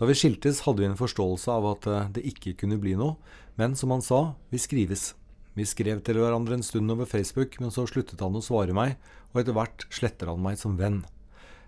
Da 0.00 0.08
vi 0.08 0.16
skiltes, 0.16 0.64
hadde 0.64 0.82
vi 0.82 0.88
en 0.88 0.98
forståelse 0.98 1.52
av 1.52 1.68
at 1.76 1.86
eh, 1.92 2.10
det 2.16 2.26
ikke 2.32 2.56
kunne 2.64 2.80
bli 2.80 2.96
noe, 2.98 3.18
men 3.60 3.76
som 3.76 3.92
han 3.92 4.02
sa, 4.02 4.32
vi 4.48 4.58
skrives. 4.62 5.12
Vi 5.58 5.64
skrev 5.66 5.98
til 6.06 6.20
hverandre 6.22 6.54
en 6.54 6.62
stund 6.62 6.92
over 6.94 7.08
Facebook, 7.08 7.56
men 7.58 7.72
så 7.74 7.82
sluttet 7.90 8.20
han 8.22 8.36
å 8.38 8.42
svare 8.44 8.74
meg, 8.76 8.92
og 9.32 9.40
etter 9.40 9.56
hvert 9.56 9.88
sletter 9.90 10.30
han 10.30 10.42
meg 10.44 10.58
som 10.60 10.76
venn. 10.78 11.00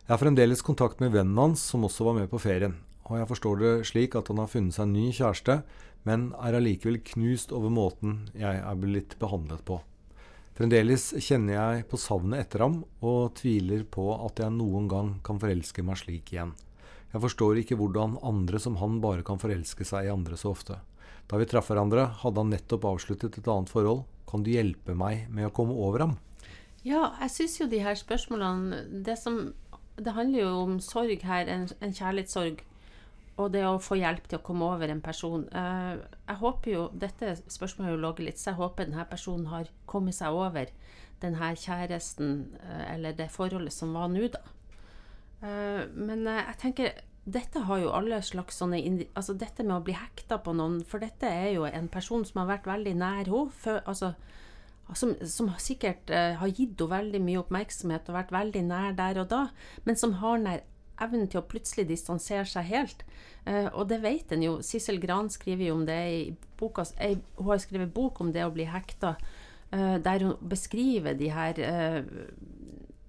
Jeg 0.04 0.12
har 0.12 0.20
fremdeles 0.20 0.62
kontakt 0.62 1.02
med 1.02 1.10
vennen 1.16 1.38
hans, 1.38 1.64
som 1.72 1.82
også 1.88 2.06
var 2.06 2.14
med 2.20 2.30
på 2.30 2.38
ferien, 2.38 2.76
og 3.08 3.18
jeg 3.18 3.28
forstår 3.32 3.58
det 3.58 3.72
slik 3.90 4.14
at 4.14 4.30
han 4.30 4.38
har 4.38 4.50
funnet 4.52 4.76
seg 4.76 4.86
en 4.86 4.94
ny 4.94 5.08
kjæreste, 5.16 5.56
men 6.06 6.28
er 6.38 6.58
allikevel 6.60 7.00
knust 7.10 7.50
over 7.56 7.72
måten 7.74 8.20
jeg 8.38 8.60
er 8.62 8.78
blitt 8.78 9.16
behandlet 9.18 9.64
på. 9.66 9.80
Fremdeles 10.54 11.08
kjenner 11.24 11.56
jeg 11.56 11.88
på 11.90 11.98
savnet 11.98 12.44
etter 12.44 12.62
ham, 12.62 12.82
og 13.02 13.34
tviler 13.40 13.82
på 13.90 14.06
at 14.20 14.38
jeg 14.44 14.54
noen 14.54 14.86
gang 14.92 15.16
kan 15.26 15.42
forelske 15.42 15.82
meg 15.82 15.98
slik 15.98 16.30
igjen. 16.30 16.54
Jeg 17.10 17.24
forstår 17.26 17.58
ikke 17.64 17.80
hvordan 17.80 18.20
andre 18.22 18.62
som 18.62 18.78
han 18.78 19.02
bare 19.02 19.26
kan 19.26 19.42
forelske 19.42 19.88
seg 19.88 20.06
i 20.06 20.14
andre 20.14 20.38
så 20.38 20.54
ofte. 20.54 20.78
Da 21.30 21.38
vi 21.38 21.46
traff 21.46 21.68
hverandre, 21.70 22.08
hadde 22.24 22.42
han 22.42 22.50
nettopp 22.50 22.88
avsluttet 22.90 23.36
et 23.38 23.48
annet 23.50 23.70
forhold. 23.70 24.02
Kan 24.26 24.42
du 24.42 24.50
hjelpe 24.50 24.96
meg 24.98 25.28
med 25.30 25.46
å 25.46 25.52
komme 25.54 25.76
over 25.78 26.02
ham? 26.02 26.16
Ja, 26.82 27.12
jeg 27.20 27.30
syns 27.34 27.58
jo 27.60 27.68
de 27.68 27.82
her 27.84 27.98
spørsmålene 27.98 28.80
Det, 29.04 29.14
som, 29.20 29.52
det 30.00 30.14
handler 30.16 30.42
jo 30.42 30.50
om 30.64 30.78
sorg 30.82 31.22
her, 31.28 31.46
en, 31.46 31.68
en, 31.78 31.94
kjærlighetssorg. 31.94 32.64
Og 33.40 33.52
det 33.54 33.62
å 33.64 33.78
få 33.80 34.00
hjelp 34.00 34.26
til 34.26 34.40
å 34.40 34.44
komme 34.44 34.66
over 34.74 34.90
en 34.90 35.02
person. 35.04 35.44
Uh, 35.54 36.02
jeg 36.26 36.40
håper 36.42 36.72
jo, 36.72 36.86
Dette 37.04 37.36
spørsmålet 37.46 37.86
har 37.88 37.94
jo 37.94 38.02
ligget 38.02 38.26
litt, 38.26 38.40
så 38.42 38.50
jeg 38.50 38.60
håper 38.60 38.88
denne 38.90 39.06
personen 39.12 39.52
har 39.52 39.70
kommet 39.90 40.18
seg 40.18 40.34
over 40.34 40.72
denne 41.22 41.52
kjæresten 41.62 42.34
uh, 42.58 42.82
eller 42.90 43.14
det 43.14 43.30
forholdet 43.30 43.76
som 43.76 43.94
var 43.94 44.10
nå, 44.10 44.26
da. 44.34 44.42
Uh, 45.40 45.86
men 45.94 46.26
jeg 46.26 46.58
tenker 46.60 46.98
dette 47.32 47.62
har 47.66 47.80
jo 47.82 47.92
alle 47.94 48.20
slags 48.24 48.60
sånne 48.60 48.80
Altså 49.18 49.34
dette 49.38 49.64
med 49.66 49.76
å 49.76 49.84
bli 49.84 49.94
hekta 49.96 50.40
på 50.42 50.54
noen, 50.56 50.80
for 50.86 51.02
dette 51.02 51.28
er 51.28 51.54
jo 51.54 51.66
en 51.68 51.88
person 51.92 52.24
som 52.26 52.42
har 52.42 52.50
vært 52.54 52.68
veldig 52.70 52.94
nær 53.00 53.30
henne. 53.30 53.80
Altså, 53.84 54.14
som, 54.98 55.14
som, 55.22 55.50
sikkert 55.62 56.10
uh, 56.10 56.34
har 56.40 56.50
gitt 56.50 56.80
henne 56.80 56.90
veldig 56.90 57.20
mye 57.22 57.42
oppmerksomhet 57.44 58.08
og 58.10 58.16
vært 58.16 58.34
veldig 58.34 58.64
nær 58.66 58.96
der 58.98 59.20
og 59.22 59.28
da, 59.30 59.44
men 59.86 59.98
som 59.98 60.16
har 60.22 60.40
nær 60.42 60.64
evnen 61.00 61.30
til 61.30 61.40
å 61.40 61.46
plutselig 61.48 61.86
distansere 61.88 62.48
seg 62.48 62.66
helt. 62.68 63.04
Uh, 63.46 63.68
og 63.70 63.86
det 63.92 64.00
vet 64.02 64.34
en 64.34 64.44
jo. 64.44 64.58
Sissel 64.66 64.98
Gran 65.02 65.30
skriver 65.32 65.70
jo 65.70 65.78
om 65.78 65.86
det 65.88 66.00
i 66.10 66.24
boka 66.60 66.84
Hun 66.98 67.46
har 67.52 67.62
skrevet 67.62 67.94
bok 67.94 68.20
om 68.20 68.34
det 68.34 68.44
å 68.44 68.52
bli 68.54 68.66
hekta, 68.68 69.14
uh, 69.72 69.96
der 70.02 70.26
hun 70.26 70.36
beskriver 70.50 71.14
de 71.14 71.30
her 71.32 71.62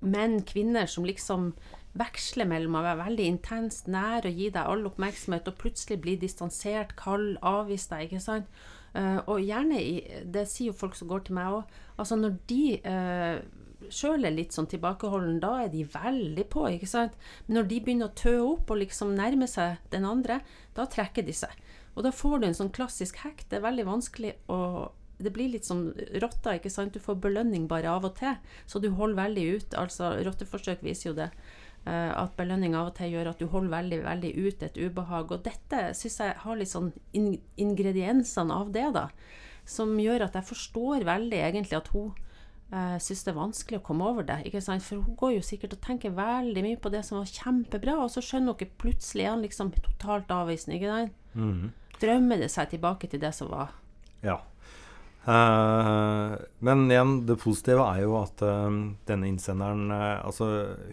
menn, 0.01 0.41
kvinner, 0.41 0.87
som 0.89 1.05
liksom 1.05 1.51
veksle 1.97 2.45
mellom 2.47 2.77
å 2.79 2.83
være 2.85 3.03
veldig 3.03 3.29
intenst 3.33 3.89
nær 3.91 4.27
og 4.27 4.37
gi 4.37 4.51
deg 4.53 4.67
all 4.67 4.85
oppmerksomhet, 4.87 5.49
og 5.49 5.57
plutselig 5.59 5.99
bli 6.03 6.17
distansert, 6.21 6.95
kald, 6.99 7.35
avvist 7.41 7.91
deg. 7.91 8.07
ikke 8.07 8.23
sant? 8.23 8.61
Uh, 8.91 9.19
og 9.31 9.39
gjerne 9.39 9.79
i, 9.79 9.99
Det 10.27 10.43
sier 10.51 10.71
jo 10.71 10.75
folk 10.75 10.97
som 10.99 11.07
går 11.07 11.25
til 11.27 11.37
meg 11.37 11.57
òg. 11.61 11.75
Altså 11.97 12.17
når 12.19 12.37
de 12.51 12.63
uh, 12.83 13.39
sjøl 13.91 14.27
er 14.27 14.35
litt 14.35 14.55
sånn 14.55 14.69
tilbakeholden, 14.71 15.39
da 15.43 15.53
er 15.63 15.71
de 15.73 15.83
veldig 15.87 16.47
på. 16.51 16.65
ikke 16.75 16.89
sant? 16.89 17.15
Men 17.47 17.59
når 17.59 17.69
de 17.71 17.81
begynner 17.83 18.11
å 18.11 18.17
tø 18.17 18.37
opp 18.43 18.71
og 18.71 18.81
liksom 18.83 19.15
nærme 19.17 19.47
seg 19.49 19.79
den 19.93 20.07
andre, 20.07 20.41
da 20.77 20.87
trekker 20.87 21.25
de 21.27 21.35
seg. 21.35 21.53
Og 21.95 22.05
da 22.05 22.13
får 22.15 22.39
du 22.39 22.47
en 22.47 22.57
sånn 22.57 22.73
klassisk 22.75 23.19
hekt. 23.25 23.49
Det 23.51 23.59
er 23.59 23.67
veldig 23.67 23.87
vanskelig 23.89 24.35
å 24.51 24.91
det 25.21 25.29
blir 25.35 25.51
litt 25.53 25.67
som 25.67 25.91
rotter. 26.21 26.57
ikke 26.57 26.71
sant? 26.73 26.93
Du 26.93 27.03
får 27.03 27.19
belønning 27.21 27.67
bare 27.69 27.91
av 27.91 28.07
og 28.07 28.15
til, 28.17 28.37
så 28.65 28.79
du 28.81 28.89
holder 28.97 29.19
veldig 29.23 29.43
ut. 29.55 29.73
altså 29.77 30.15
Rotteforsøk 30.25 30.81
viser 30.81 31.11
jo 31.11 31.17
det. 31.19 31.29
Uh, 31.81 32.13
at 32.13 32.35
belønning 32.37 32.75
av 32.77 32.91
og 32.91 32.97
til 32.99 33.15
gjør 33.15 33.31
at 33.31 33.39
du 33.41 33.47
holder 33.49 33.71
veldig 33.73 33.97
veldig 34.05 34.31
ut 34.37 34.65
et 34.67 34.75
ubehag. 34.77 35.31
Og 35.33 35.45
dette 35.47 35.79
syns 35.97 36.19
jeg 36.21 36.35
har 36.43 36.59
litt 36.59 36.69
sånn 36.69 36.91
in 37.17 37.31
ingrediensene 37.57 38.53
av 38.53 38.69
det, 38.75 38.85
da. 38.93 39.07
Som 39.65 39.95
gjør 40.01 40.27
at 40.27 40.37
jeg 40.37 40.49
forstår 40.51 41.07
veldig 41.07 41.39
egentlig 41.41 41.79
at 41.79 41.89
hun 41.95 42.11
eh, 42.71 42.97
syns 43.01 43.23
det 43.25 43.33
er 43.33 43.39
vanskelig 43.39 43.79
å 43.79 43.85
komme 43.85 44.07
over 44.07 44.25
det. 44.27 44.39
ikke 44.45 44.61
sant? 44.63 44.85
For 44.85 45.01
hun 45.01 45.17
går 45.19 45.35
jo 45.37 45.43
sikkert 45.45 45.75
og 45.77 45.83
tenker 45.85 46.15
veldig 46.17 46.65
mye 46.65 46.79
på 46.81 46.91
det 46.93 47.03
som 47.07 47.19
var 47.19 47.33
kjempebra, 47.33 47.97
og 48.03 48.13
så 48.13 48.23
skjønner 48.25 48.53
hun 48.53 48.59
ikke 48.59 48.81
plutselig 48.85 49.25
er 49.25 49.33
han 49.33 49.45
liksom 49.45 49.73
totalt 49.77 50.31
avvisende. 50.33 50.77
ikke 50.77 50.93
sant? 50.93 51.19
Mm. 51.33 51.71
Drømmer 52.01 52.41
det 52.41 52.49
seg 52.53 52.71
tilbake 52.71 53.09
til 53.09 53.21
det 53.21 53.33
som 53.37 53.51
var. 53.53 53.75
Ja. 54.25 54.39
Uh, 55.21 56.33
men 56.65 56.87
igjen, 56.89 57.19
det 57.29 57.37
positive 57.43 57.83
er 57.85 58.07
jo 58.07 58.15
at 58.17 58.41
uh, 58.41 58.73
denne 59.05 59.27
innsenderen 59.29 59.91
uh, 59.93 60.17
Altså, 60.25 60.47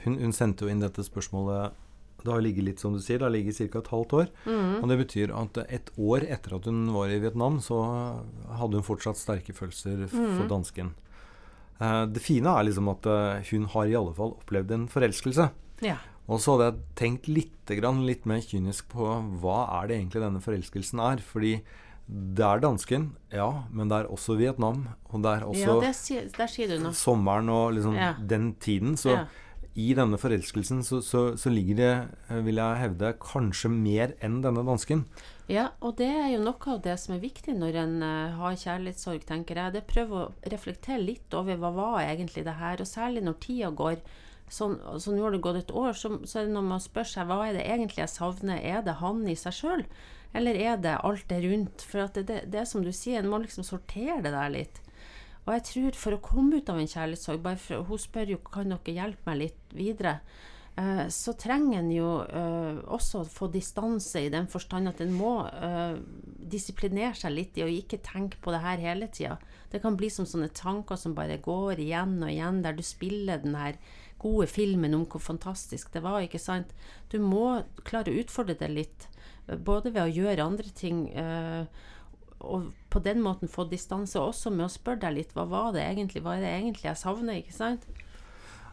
hun, 0.05 0.19
hun, 0.21 0.35
sendte 0.37 0.67
jo 0.67 0.73
inn 0.73 0.83
dette 0.83 1.01
spørsmålet 1.01 1.73
Det 2.21 2.29
har 2.29 2.45
ligget 2.45 2.67
litt, 2.67 2.83
som 2.83 2.93
du 2.93 3.01
sier, 3.01 3.23
det 3.23 3.25
har 3.25 3.33
ligget 3.33 3.57
ca. 3.57 3.81
et 3.81 3.89
halvt 3.95 4.13
år. 4.19 4.29
Mm. 4.45 4.75
Og 4.83 4.93
det 4.93 4.99
betyr 5.01 5.33
at 5.33 5.63
et 5.65 5.89
år 5.97 6.27
etter 6.29 6.59
at 6.59 6.69
hun 6.69 6.83
var 6.93 7.09
i 7.15 7.21
Vietnam, 7.23 7.57
så 7.65 7.79
hadde 8.59 8.81
hun 8.81 8.85
fortsatt 8.85 9.17
sterke 9.17 9.55
følelser 9.57 10.05
mm. 10.05 10.35
for 10.35 10.51
dansken. 10.51 10.93
det 12.11 12.21
fine 12.21 12.51
er 12.51 12.67
liksom 12.67 12.91
at 12.91 13.07
hun 13.53 13.69
har 13.71 13.87
i 13.87 13.95
alle 13.95 14.13
fall 14.19 14.35
opplevd 14.35 14.75
en 14.75 14.89
forelskelse. 14.91 15.47
Ja. 15.87 16.01
Og 16.29 16.43
så 16.43 16.57
hadde 16.57 16.67
jeg 16.73 16.97
tenkt 16.99 17.31
litt, 17.31 17.71
litt 18.05 18.27
mer 18.29 18.43
kynisk 18.45 18.91
på 18.93 19.09
hva 19.41 19.61
er 19.79 19.89
det 19.89 20.01
egentlig 20.01 20.25
denne 20.27 20.43
forelskelsen 20.45 21.01
er. 21.01 21.23
Fordi 21.25 21.55
det 22.09 22.45
er 22.45 22.63
dansken, 22.65 23.11
ja, 23.29 23.49
men 23.69 23.91
det 23.91 23.99
er 23.99 24.07
også 24.09 24.39
Vietnam. 24.39 24.87
Og 25.11 25.21
det 25.25 25.33
er 25.35 25.45
også 25.45 25.61
ja, 25.61 25.75
det, 25.83 26.31
der 26.39 26.49
sier 26.49 26.71
du 26.71 26.79
noe. 26.81 26.97
sommeren 26.97 27.51
og 27.53 27.75
liksom 27.77 27.99
ja. 28.01 28.15
den 28.17 28.55
tiden. 28.65 28.95
Så 28.97 29.13
ja. 29.13 29.27
i 29.77 29.91
denne 29.97 30.17
forelskelsen 30.21 30.81
så, 30.87 31.03
så, 31.05 31.25
så, 31.37 31.53
ligger 31.53 31.77
det, 31.83 31.91
vil 32.47 32.63
jeg 32.63 32.81
hevde, 32.81 33.13
kanskje 33.21 33.73
mer 33.75 34.17
enn 34.25 34.41
denne 34.45 34.65
dansken. 34.65 35.05
Ja, 35.53 35.69
og 35.85 35.99
det 36.01 36.09
er 36.09 36.31
jo 36.33 36.41
noe 36.47 36.73
av 36.73 36.81
det 36.85 36.97
som 37.01 37.15
er 37.17 37.23
viktig 37.25 37.55
når 37.57 37.77
en 37.83 37.95
uh, 38.01 38.41
har 38.41 38.57
kjærlighetssorg, 38.65 39.29
tenker 39.29 39.61
jeg. 39.61 39.77
Det 39.77 39.87
prøver 39.89 40.25
å 40.25 40.51
reflektere 40.53 41.05
litt 41.05 41.37
over 41.37 41.61
hva 41.61 41.75
var 41.77 42.03
egentlig 42.07 42.47
det 42.49 42.57
her, 42.57 42.81
og 42.81 42.89
særlig 42.89 43.25
når 43.29 43.41
tida 43.45 43.73
går. 43.77 44.01
Sånn, 44.49 44.79
så 44.97 45.13
nå 45.13 45.27
har 45.27 45.35
det 45.37 45.45
gått 45.45 45.61
et 45.61 45.73
år, 45.77 45.93
så, 45.93 46.15
så 46.25 46.41
er 46.41 46.49
det 46.49 46.57
når 46.57 46.71
man 46.71 46.81
spør 46.81 47.05
seg 47.05 47.29
hva 47.29 47.43
er 47.45 47.59
det 47.59 47.69
egentlig 47.69 48.07
jeg 48.07 48.17
savner. 48.17 48.65
Er 48.65 48.81
det 48.85 48.97
han 49.03 49.27
i 49.29 49.37
seg 49.37 49.57
sjøl, 49.57 49.85
eller 50.37 50.59
er 50.61 50.77
det 50.83 50.99
alt 51.05 51.25
det 51.31 51.41
rundt? 51.45 51.87
For 51.89 52.11
det, 52.15 52.27
det, 52.29 52.43
det 52.53 52.67
som 52.69 52.85
du 52.85 52.93
sier, 52.93 53.23
en 53.23 53.31
må 53.31 53.41
liksom 53.43 53.67
sortere 53.67 54.21
det 54.25 54.35
der 54.35 54.53
litt. 54.53 54.83
Og 55.47 55.55
jeg 55.57 55.65
tror 55.71 55.97
for 55.97 56.15
å 56.15 56.21
komme 56.21 56.61
ut 56.61 56.69
av 56.69 56.81
en 56.81 56.91
kjærlighetssorg 56.91 57.47
for, 57.63 57.89
Hun 57.89 58.01
spør 58.03 58.35
jo 58.35 58.39
kan 58.45 58.69
dere 58.75 58.97
hjelpe 58.99 59.31
meg 59.31 59.43
litt 59.47 59.77
videre. 59.77 60.19
Eh, 60.79 61.07
så 61.09 61.33
trenger 61.35 61.81
en 61.81 61.89
jo 61.91 62.11
eh, 62.23 62.83
også 62.95 63.25
få 63.33 63.49
distanse 63.51 64.21
i 64.23 64.29
den 64.31 64.47
forstand 64.51 64.93
at 64.93 65.01
en 65.03 65.15
må 65.17 65.33
eh, 65.49 65.97
disiplinere 66.53 67.17
seg 67.19 67.35
litt 67.35 67.59
i 67.59 67.65
å 67.65 67.71
ikke 67.73 68.03
tenke 68.05 68.39
på 68.45 68.53
det 68.55 68.61
her 68.63 68.85
hele 68.85 69.09
tida. 69.09 69.39
Det 69.73 69.81
kan 69.83 69.97
bli 69.99 70.11
som 70.13 70.29
sånne 70.29 70.53
tanker 70.55 71.01
som 71.01 71.17
bare 71.17 71.41
går 71.43 71.81
igjen 71.83 72.21
og 72.21 72.31
igjen, 72.31 72.63
der 72.63 72.77
du 72.77 72.85
spiller 72.87 73.41
den 73.43 73.57
her 73.59 73.81
gode 74.23 74.47
filmen 74.51 74.95
om 74.95 75.07
hvor 75.09 75.23
fantastisk 75.23 75.91
det 75.95 76.05
var. 76.05 76.21
ikke 76.23 76.43
sant? 76.43 76.71
Du 77.11 77.19
må 77.23 77.63
klare 77.89 78.13
å 78.13 78.21
utfordre 78.23 78.59
det 78.59 78.71
litt, 78.71 79.09
både 79.57 79.93
ved 79.95 80.03
å 80.05 80.13
gjøre 80.13 80.45
andre 80.45 80.73
ting 80.77 81.07
uh, 81.17 81.65
og 82.39 82.69
på 82.93 83.01
den 83.03 83.23
måten 83.23 83.51
få 83.51 83.67
distanse, 83.71 84.19
også 84.21 84.53
med 84.55 84.69
å 84.69 84.73
spørre 84.73 85.03
deg 85.07 85.17
litt 85.17 85.33
hva 85.37 85.47
var 85.49 85.73
det 85.75 85.83
egentlig, 85.85 86.23
hva 86.23 86.37
er 86.37 86.45
det 86.45 86.53
egentlig 86.55 86.87
jeg 86.87 87.01
savner? 87.01 87.41
ikke 87.41 87.57
sant? 87.57 87.89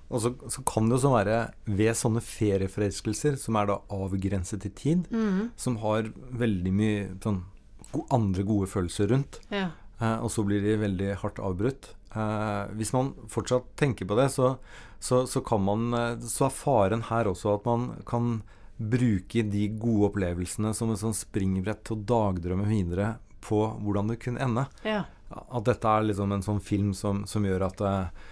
Og 0.05 0.21
så, 0.21 0.31
så, 0.53 0.61
kan 0.69 0.85
det 0.85 0.97
jo 0.97 1.01
sånn 1.07 1.15
være 1.15 1.37
ved 1.65 1.97
sånne 1.97 2.21
ferieforelskelser, 2.21 3.39
som 3.41 3.57
er 3.57 3.71
da 3.71 3.79
avgrenset 3.93 4.67
i 4.69 4.71
tid, 4.77 5.07
mm. 5.09 5.57
som 5.57 5.79
har 5.81 6.11
veldig 6.13 6.73
mye 6.77 7.07
sånn, 7.23 7.41
andre 8.13 8.45
gode 8.45 8.69
følelser 8.69 9.09
rundt, 9.09 9.39
ja. 9.49 9.71
eh, 9.97 10.17
og 10.19 10.29
så 10.33 10.45
blir 10.45 10.61
de 10.61 10.77
veldig 10.83 11.15
hardt 11.23 11.41
avbrutt. 11.41 11.89
Eh, 12.13 12.75
hvis 12.77 12.93
man 12.93 13.15
fortsatt 13.31 13.71
tenker 13.79 14.07
på 14.07 14.17
det, 14.19 14.29
så, 14.35 14.55
så, 15.01 15.23
så, 15.27 15.41
kan 15.45 15.63
man 15.65 15.89
eh, 15.97 16.21
Så 16.21 16.47
er 16.47 16.53
faren 16.55 17.07
her 17.09 17.31
også 17.31 17.57
at 17.57 17.65
man 17.67 17.89
kan 18.07 18.37
bruke 18.77 19.43
de 19.47 19.67
gode 19.79 20.11
opplevelsene 20.11 20.73
som 20.75 20.91
et 20.91 20.99
sånn 20.99 21.15
springbrett 21.15 21.85
til 21.87 21.95
å 21.97 22.05
dagdrømme 22.11 22.67
videre 22.67 23.15
på 23.45 23.61
hvordan 23.81 24.11
det 24.11 24.21
kunne 24.23 24.41
ende. 24.43 24.65
Ja. 24.83 25.03
At 25.31 25.67
dette 25.67 25.89
er 25.89 26.07
liksom 26.09 26.33
en 26.35 26.45
sånn 26.45 26.63
film 26.63 26.93
som, 26.97 27.23
som 27.29 27.45
gjør 27.45 27.67
at 27.69 27.83
eh, 27.85 28.25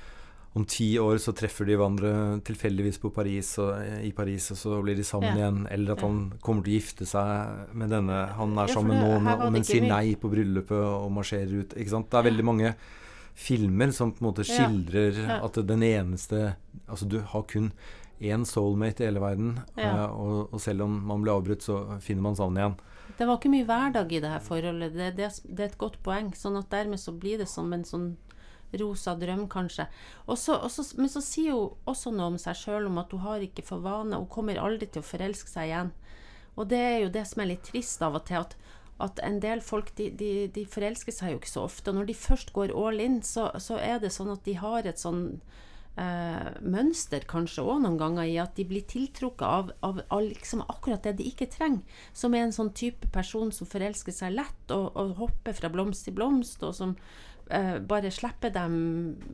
om 0.54 0.66
ti 0.70 0.92
år 1.02 1.18
så 1.22 1.34
treffer 1.34 1.66
de 1.66 1.78
hverandre 1.80 2.10
tilfeldigvis 2.46 3.00
på 3.02 3.10
Paris 3.14 3.56
og, 3.62 3.72
i 4.06 4.12
Paris, 4.14 4.52
og 4.54 4.60
så 4.60 4.82
blir 4.86 5.00
de 5.00 5.06
sammen 5.08 5.32
ja. 5.32 5.40
igjen. 5.40 5.64
Eller 5.74 5.96
at 5.96 6.04
han 6.06 6.20
kommer 6.44 6.66
til 6.66 6.76
å 6.76 6.78
gifte 6.78 7.08
seg 7.10 7.72
med 7.78 7.94
denne 7.94 8.20
han 8.38 8.54
er 8.58 8.70
ja, 8.70 8.76
sammen 8.76 9.02
nå, 9.02 9.32
og 9.34 9.48
men 9.54 9.66
sier 9.66 9.88
nei 9.88 10.14
på 10.20 10.30
bryllupet 10.34 10.78
og 10.78 11.10
marsjerer 11.16 11.64
ut. 11.64 11.74
Ikke 11.74 11.96
sant? 11.96 12.12
Det 12.12 12.20
er 12.20 12.30
veldig 12.30 12.46
mange 12.52 12.76
filmer 13.34 13.90
som 13.96 14.12
på 14.14 14.22
en 14.22 14.30
måte 14.30 14.46
skildrer 14.46 15.40
at 15.40 15.58
den 15.66 15.82
eneste 15.88 16.52
Altså, 16.84 17.08
du 17.10 17.16
har 17.26 17.46
kun 17.50 17.72
én 18.22 18.46
soulmate 18.48 19.04
i 19.04 19.08
hele 19.10 19.22
verden, 19.24 19.56
uh, 19.80 20.06
og, 20.10 20.54
og, 20.54 20.60
selv 20.62 20.86
om 20.86 21.00
man 21.10 21.24
blir 21.24 21.34
avbrutt, 21.36 21.66
så 21.66 22.00
finner 22.04 22.28
man 22.28 22.38
sammen 22.40 22.60
igjen. 22.60 22.76
Det 23.18 23.28
var 23.30 23.38
ikke 23.38 23.54
mye 23.54 23.68
hverdag 23.68 24.14
i 24.14 24.22
det 24.24 24.30
her 24.32 24.44
forholdet. 24.44 24.94
Det, 24.96 25.10
det, 25.18 25.30
det 25.46 25.66
er 25.66 25.72
et 25.72 25.82
godt 25.82 26.00
poeng. 26.06 26.32
sånn 26.38 26.58
at 26.58 26.72
dermed 26.72 27.02
så 27.02 27.14
blir 27.14 27.42
det 27.42 27.50
som 27.52 27.74
en 27.76 27.86
sånn 27.86 28.14
rosa 28.80 29.14
drøm, 29.16 29.48
kanskje. 29.50 29.86
Også, 30.26 30.56
også, 30.58 30.86
men 30.98 31.12
så 31.12 31.22
sier 31.22 31.54
hun 31.54 31.90
også 31.90 32.14
noe 32.14 32.32
om 32.34 32.40
seg 32.42 32.58
sjøl, 32.58 32.88
om 32.90 33.02
at 33.02 33.12
hun 33.14 33.22
har 33.26 33.44
ikke 33.46 33.66
for 33.66 33.84
vane 33.84 34.18
Hun 34.18 34.30
kommer 34.32 34.62
aldri 34.62 34.88
til 34.90 35.04
å 35.04 35.06
forelske 35.06 35.52
seg 35.52 35.70
igjen. 35.70 35.92
Og 36.56 36.70
det 36.70 36.80
er 36.80 36.98
jo 37.04 37.12
det 37.14 37.26
som 37.30 37.44
er 37.44 37.54
litt 37.54 37.68
trist 37.70 38.02
av 38.06 38.18
og 38.18 38.26
til, 38.30 38.42
at, 38.42 38.56
at 39.02 39.22
en 39.26 39.40
del 39.44 39.62
folk 39.66 39.94
de, 39.98 40.10
de, 40.18 40.32
de, 40.54 40.66
forelsker 40.70 41.14
seg 41.14 41.34
jo 41.34 41.42
ikke 41.42 41.54
så 41.54 41.68
ofte. 41.68 41.90
Og 41.92 42.00
når 42.00 42.10
de 42.10 42.18
først 42.18 42.54
går 42.54 42.74
all 42.78 43.02
in, 43.02 43.22
så, 43.26 43.50
så 43.62 43.80
er 43.82 44.02
det 44.04 44.14
sånn 44.14 44.34
at 44.34 44.46
de 44.46 44.58
har 44.62 44.90
et 44.90 45.02
sånn 45.02 45.26
eh, 46.00 46.50
mønster 46.62 47.26
kanskje 47.30 47.66
òg 47.66 47.84
noen 47.84 48.00
ganger 48.00 48.30
i 48.30 48.38
at 48.42 48.56
de 48.58 48.66
blir 48.70 48.86
tiltrukket 48.90 49.46
av, 49.48 49.72
av, 49.86 50.02
av 50.14 50.24
liksom 50.26 50.64
akkurat 50.66 51.04
det 51.06 51.18
de 51.20 51.28
ikke 51.30 51.50
trenger. 51.54 51.84
Som 52.16 52.36
er 52.36 52.48
en 52.48 52.56
sånn 52.56 52.74
type 52.78 53.10
person 53.14 53.54
som 53.56 53.70
forelsker 53.70 54.16
seg 54.16 54.36
lett 54.38 54.74
og, 54.76 54.92
og 55.00 55.16
hopper 55.22 55.58
fra 55.58 55.72
blomst 55.74 56.08
til 56.08 56.18
blomst, 56.18 56.64
og 56.66 56.76
som 56.78 56.96
eh, 57.50 57.78
bare 57.80 58.14
slipper 58.14 58.54
dem 58.56 58.76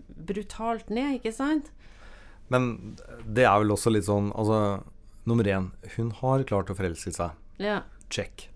brutalt 0.08 0.91
ned, 0.93 1.19
ikke 1.19 1.36
sant? 1.36 1.72
Men 2.50 2.95
det 3.26 3.45
er 3.45 3.60
vel 3.62 3.76
også 3.76 3.91
litt 3.93 4.08
sånn 4.08 4.32
Altså, 4.34 4.82
nummer 5.30 5.45
én, 5.45 5.69
hun 5.95 6.13
har 6.17 6.48
klart 6.50 6.72
å 6.74 6.78
forelske 6.78 7.13
seg. 7.13 7.36
Ja. 7.62 7.84
Check. 8.10 8.48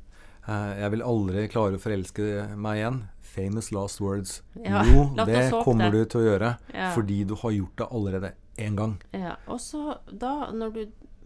Uh, 0.48 0.74
jeg 0.76 0.96
vil 0.96 1.06
aldri 1.06 1.46
klare 1.52 1.78
å 1.78 1.82
forelske 1.82 2.48
meg 2.60 2.82
igjen. 2.82 3.04
Famous 3.34 3.72
last 3.74 4.02
words. 4.04 4.42
Ja, 4.54 4.84
jo, 4.86 5.08
det 5.26 5.50
kommer 5.66 5.90
det. 5.90 6.04
du 6.04 6.14
til 6.14 6.22
å 6.22 6.28
gjøre 6.28 6.52
ja. 6.74 6.92
fordi 6.94 7.24
du 7.30 7.34
har 7.42 7.56
gjort 7.56 7.82
det 7.82 7.90
allerede 7.90 8.34
én 8.62 8.78
gang. 8.78 9.00
Ja, 9.12 9.36
Og 9.50 9.62
så 9.62 9.98
da, 10.08 10.52
når 10.54 10.78
du 10.78 10.82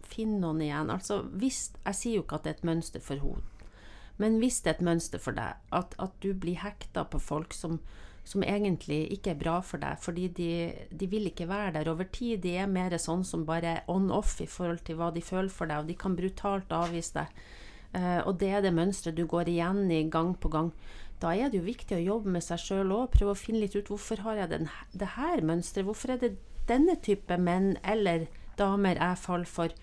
finner 0.08 0.40
noen 0.46 0.62
igjen 0.64 0.88
Altså 0.88 1.18
hvis 1.36 1.58
Jeg 1.84 1.96
sier 1.98 2.14
jo 2.16 2.22
ikke 2.24 2.38
at 2.38 2.46
det 2.46 2.54
er 2.54 2.56
et 2.56 2.68
mønster 2.70 3.02
for 3.04 3.20
henne, 3.20 3.44
men 4.16 4.38
hvis 4.40 4.62
det 4.64 4.72
er 4.72 4.78
et 4.78 4.86
mønster 4.88 5.20
for 5.22 5.36
deg, 5.36 5.60
at, 5.70 5.92
at 6.00 6.14
du 6.24 6.32
blir 6.32 6.56
hekta 6.64 7.04
på 7.12 7.20
folk 7.22 7.52
som 7.54 7.78
som 8.28 8.44
egentlig 8.44 9.06
ikke 9.14 9.32
er 9.32 9.40
bra 9.40 9.54
for 9.64 9.80
deg, 9.80 9.96
fordi 10.04 10.26
de, 10.36 10.50
de, 10.90 11.06
vil 11.08 11.30
ikke 11.30 11.48
være 11.48 11.78
der 11.78 11.88
over 11.88 12.08
tid. 12.12 12.42
De 12.44 12.58
er 12.60 12.68
mer 12.68 12.92
sånn 13.00 13.24
som 13.24 13.46
bare 13.48 13.78
on-off 13.88 14.34
i 14.44 14.48
forhold 14.50 14.82
til 14.84 14.98
hva 14.98 15.08
de 15.14 15.22
føler 15.24 15.52
for 15.52 15.70
deg, 15.70 15.80
og 15.80 15.88
de 15.88 15.96
kan 15.96 16.16
brutalt 16.18 16.74
avvise 16.76 17.16
deg. 17.16 17.40
Uh, 17.96 18.20
og 18.28 18.34
det 18.42 18.50
er 18.52 18.64
det 18.66 18.74
mønsteret 18.76 19.16
du 19.16 19.24
går 19.24 19.48
igjen 19.48 19.86
i 19.88 20.02
gang 20.12 20.34
på 20.36 20.50
gang. 20.52 20.68
Da 21.22 21.32
er 21.34 21.50
det 21.50 21.58
jo 21.58 21.66
viktig 21.66 21.96
å 21.96 22.04
jobbe 22.04 22.34
med 22.36 22.44
seg 22.46 22.60
sjøl 22.62 22.92
òg, 22.94 23.10
prøve 23.14 23.34
å 23.34 23.38
finne 23.38 23.64
litt 23.64 23.74
ut 23.74 23.90
hvorfor 23.90 24.22
har 24.26 24.38
jeg 24.42 24.52
den, 24.52 24.68
det 24.94 25.14
her 25.16 25.42
mønsteret, 25.42 25.88
hvorfor 25.88 26.14
er 26.14 26.20
det 26.22 26.36
denne 26.68 26.94
type 27.02 27.38
menn 27.40 27.72
eller 27.82 28.28
damer 28.58 29.00
jeg 29.00 29.22
faller 29.22 29.50
for. 29.50 29.74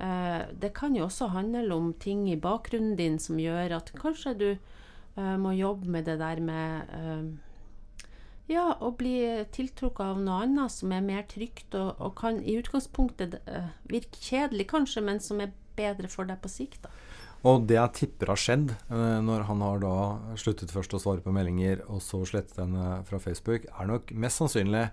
Eh, 0.00 0.40
det 0.62 0.72
kan 0.74 0.96
jo 0.96 1.06
også 1.06 1.30
handle 1.34 1.76
om 1.76 1.92
ting 1.94 2.26
i 2.30 2.40
bakgrunnen 2.40 2.96
din 2.98 3.20
som 3.22 3.38
gjør 3.38 3.76
at 3.78 3.92
kanskje 4.00 4.34
du 4.40 4.48
eh, 4.50 5.36
må 5.38 5.54
jobbe 5.54 5.90
med 5.94 6.10
det 6.10 6.18
der 6.22 6.42
med 6.42 7.38
ja, 8.50 8.66
å 8.82 8.90
bli 8.98 9.14
tiltrukket 9.54 10.02
av 10.02 10.20
noe 10.22 10.42
annet 10.44 10.74
som 10.74 10.92
er 10.94 11.04
mer 11.04 11.26
trygt, 11.30 11.74
og, 11.78 11.94
og 12.02 12.16
kan 12.18 12.40
i 12.42 12.56
utgangspunktet 12.58 13.38
uh, 13.46 13.70
virke 13.90 14.18
kjedelig 14.18 14.66
kanskje, 14.72 15.04
men 15.06 15.22
som 15.22 15.42
er 15.42 15.52
bedre 15.78 16.10
for 16.10 16.28
deg 16.28 16.40
på 16.42 16.50
sikt. 16.50 16.82
da. 16.82 16.90
Og 17.48 17.62
det 17.68 17.78
jeg 17.78 17.96
tipper 17.96 18.32
har 18.34 18.40
skjedd, 18.40 18.74
uh, 18.92 19.20
når 19.24 19.46
han 19.48 19.62
har 19.64 19.80
da 19.80 19.94
sluttet 20.40 20.74
først 20.74 20.92
å 20.96 21.00
svare 21.00 21.24
på 21.24 21.32
meldinger, 21.32 21.80
og 21.88 22.02
så 22.04 22.20
slettet 22.28 22.58
henne 22.60 23.00
fra 23.08 23.20
Facebook, 23.22 23.64
er 23.70 23.88
nok 23.88 24.12
mest 24.12 24.42
sannsynlig 24.42 24.90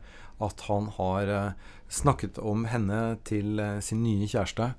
at 0.47 0.63
han 0.69 0.87
har 0.95 1.33
uh, 1.33 1.73
snakket 1.91 2.39
om 2.39 2.63
henne 2.71 3.01
til 3.27 3.59
sin 3.83 4.05
nye 4.05 4.27
kjæreste. 4.27 4.71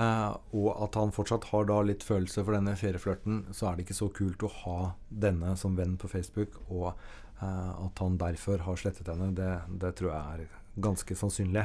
og 0.00 0.68
at 0.84 0.94
han 0.96 1.10
fortsatt 1.12 1.48
har 1.50 1.64
da 1.68 1.80
litt 1.84 2.04
følelse 2.06 2.44
for 2.44 2.54
denne 2.56 2.72
ferieflørten, 2.78 3.42
så 3.52 3.66
er 3.68 3.76
det 3.76 3.84
ikke 3.84 3.98
så 3.98 4.08
kult 4.08 4.44
å 4.46 4.52
ha 4.62 4.76
denne 5.10 5.56
som 5.60 5.74
venn 5.76 5.98
på 6.00 6.08
Facebook. 6.08 6.56
og 6.70 6.94
Eh, 7.42 7.84
at 7.86 7.98
han 7.98 8.18
derfor 8.20 8.60
har 8.66 8.76
slettet 8.76 9.08
henne, 9.08 9.32
det, 9.36 9.48
det 9.80 9.94
tror 9.96 10.12
jeg 10.12 10.34
er 10.34 10.80
ganske 10.84 11.16
sannsynlig. 11.16 11.64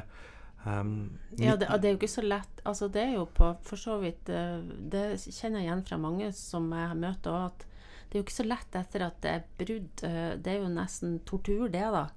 Um, 0.65 1.19
ja, 1.37 1.55
det, 1.55 1.67
det, 1.69 1.87
er 1.87 1.93
jo 1.93 1.99
ikke 1.99 2.09
så 2.09 2.23
lett. 2.25 2.61
Altså, 2.65 2.87
det 2.89 3.03
er 3.03 3.13
jo 3.19 3.27
på 3.29 3.51
for 3.67 3.77
så 3.77 3.99
vidt 4.01 4.31
eh, 4.33 4.63
Det 4.65 5.03
kjenner 5.21 5.61
jeg 5.61 5.67
igjen 5.67 5.83
fra 5.85 5.99
mange 6.01 6.31
som 6.33 6.71
jeg 6.73 6.97
møter 6.97 7.35
òg, 7.35 7.51
at 7.51 7.65
det 8.09 8.17
er 8.17 8.21
jo 8.21 8.25
ikke 8.25 8.37
så 8.39 8.47
lett 8.47 8.77
etter 8.79 9.05
at 9.05 9.19
det 9.21 9.33
er 9.35 9.45
brudd. 9.59 10.05
Eh, 10.07 10.31
det 10.41 10.55
er 10.55 10.63
jo 10.63 10.71
nesten 10.73 11.19
tortur, 11.29 11.67
det, 11.69 11.85
da. 11.93 12.07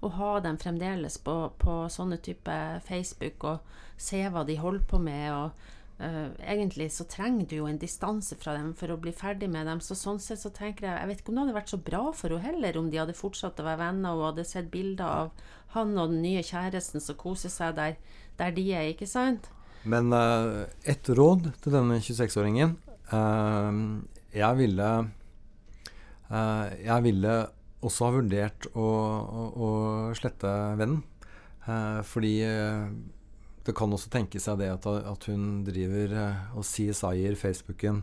Å 0.00 0.12
ha 0.14 0.30
dem 0.40 0.56
fremdeles 0.62 1.18
på, 1.26 1.36
på 1.60 1.74
sånne 1.92 2.20
type 2.24 2.56
Facebook 2.86 3.44
og 3.50 3.76
se 3.98 4.22
hva 4.30 4.44
de 4.48 4.56
holder 4.62 4.86
på 4.88 5.02
med. 5.02 5.28
og 5.34 5.68
Uh, 5.98 6.30
egentlig 6.46 6.92
så 6.94 7.02
trenger 7.10 7.48
du 7.50 7.56
jo 7.56 7.64
en 7.66 7.78
distanse 7.82 8.36
fra 8.38 8.52
dem 8.54 8.68
for 8.78 8.92
å 8.94 9.00
bli 9.02 9.10
ferdig 9.10 9.48
med 9.50 9.66
dem. 9.66 9.80
Så 9.82 9.96
sånn 9.98 10.20
sett 10.22 10.38
så 10.38 10.52
tenker 10.54 10.86
jeg 10.86 10.94
Jeg 10.94 11.10
vet 11.10 11.22
ikke 11.22 11.32
om 11.32 11.38
det 11.38 11.42
hadde 11.42 11.56
vært 11.56 11.72
så 11.72 11.80
bra 11.88 12.02
for 12.14 12.30
henne 12.30 12.44
heller 12.44 12.78
om 12.78 12.90
de 12.92 13.00
hadde 13.02 13.16
fortsatt 13.18 13.58
å 13.58 13.66
være 13.66 13.80
venner 13.82 14.14
og 14.14 14.28
hadde 14.28 14.44
sett 14.46 14.70
bilder 14.70 15.08
av 15.10 15.32
han 15.74 15.98
og 15.98 16.12
den 16.12 16.22
nye 16.22 16.44
kjæresten 16.46 17.02
som 17.02 17.18
koser 17.18 17.50
seg 17.50 17.74
der, 17.80 17.98
der 18.38 18.54
de 18.54 18.68
er, 18.70 18.92
ikke 18.92 19.10
sant? 19.10 19.50
Men 19.82 20.14
uh, 20.14 20.70
et 20.86 21.10
råd 21.18 21.50
til 21.64 21.74
denne 21.74 21.98
26-åringen 21.98 22.78
uh, 23.10 23.74
Jeg 24.34 24.58
ville 24.62 24.88
Jeg 26.28 27.02
ville 27.08 27.36
også 27.78 28.06
ha 28.06 28.14
vurdert 28.20 28.70
å, 28.74 28.86
å, 28.86 29.44
å 29.50 29.68
slette 30.18 30.50
vennen. 30.78 31.02
fordi 32.04 32.32
det 33.68 33.76
kan 33.76 33.92
også 33.92 34.08
tenke 34.12 34.40
seg 34.40 34.62
det 34.62 34.70
at, 34.72 34.86
at 34.88 35.28
hun 35.28 35.60
driver 35.66 36.14
eh, 36.16 36.44
og 36.56 36.64
CSI-er 36.64 37.36
Facebooken 37.36 38.00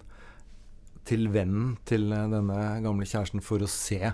til 1.05 1.29
vennen 1.33 1.73
til 1.89 2.11
eh, 2.13 2.27
denne 2.29 2.59
gamle 2.85 3.07
kjæresten 3.09 3.41
for 3.45 3.65
å 3.65 3.69
se 3.71 4.13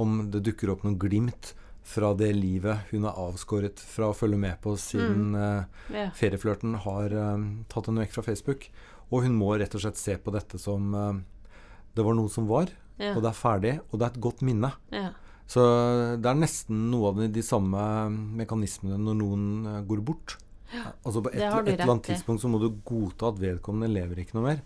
om 0.00 0.26
det 0.32 0.44
dukker 0.44 0.74
opp 0.74 0.84
noen 0.84 0.98
glimt 1.00 1.54
fra 1.90 2.12
det 2.14 2.30
livet 2.36 2.90
hun 2.92 3.06
er 3.08 3.16
avskåret 3.18 3.80
fra 3.80 4.10
å 4.10 4.16
følge 4.16 4.38
med 4.40 4.60
på 4.62 4.74
siden 4.78 5.32
mm. 5.32 5.94
yeah. 5.94 6.12
ferieflørten 6.14 6.76
har 6.84 7.14
uh, 7.16 7.40
tatt 7.72 7.88
henne 7.88 8.04
vekk 8.04 8.12
fra 8.14 8.24
Facebook. 8.28 8.68
Og 9.10 9.24
hun 9.24 9.34
må 9.34 9.48
rett 9.58 9.74
og 9.74 9.82
slett 9.82 9.98
se 9.98 10.14
på 10.20 10.30
dette 10.34 10.60
som 10.60 10.92
uh, 10.94 11.16
Det 11.96 12.04
var 12.06 12.14
noe 12.14 12.30
som 12.30 12.46
var, 12.46 12.70
yeah. 13.00 13.16
og 13.16 13.24
det 13.24 13.32
er 13.32 13.40
ferdig, 13.40 13.72
og 13.88 13.96
det 13.96 14.06
er 14.06 14.12
et 14.12 14.22
godt 14.28 14.44
minne. 14.46 14.70
Yeah. 14.92 15.16
Så 15.50 15.64
det 16.20 16.30
er 16.30 16.38
nesten 16.38 16.84
noe 16.92 17.10
av 17.10 17.24
de, 17.24 17.26
de 17.32 17.42
samme 17.42 17.82
mekanismene 18.38 19.00
når 19.00 19.18
noen 19.24 19.48
uh, 19.66 19.80
går 19.88 20.04
bort. 20.06 20.36
Altså 21.04 21.22
På 21.24 21.32
et, 21.32 21.40
et 21.40 21.72
eller 21.74 21.88
annet 21.88 22.12
tidspunkt 22.12 22.42
så 22.42 22.50
må 22.50 22.60
du 22.62 22.68
godta 22.86 23.32
at 23.32 23.40
vedkommende 23.42 23.90
lever 23.92 24.22
ikke 24.22 24.38
noe 24.38 24.46
mer. 24.46 24.62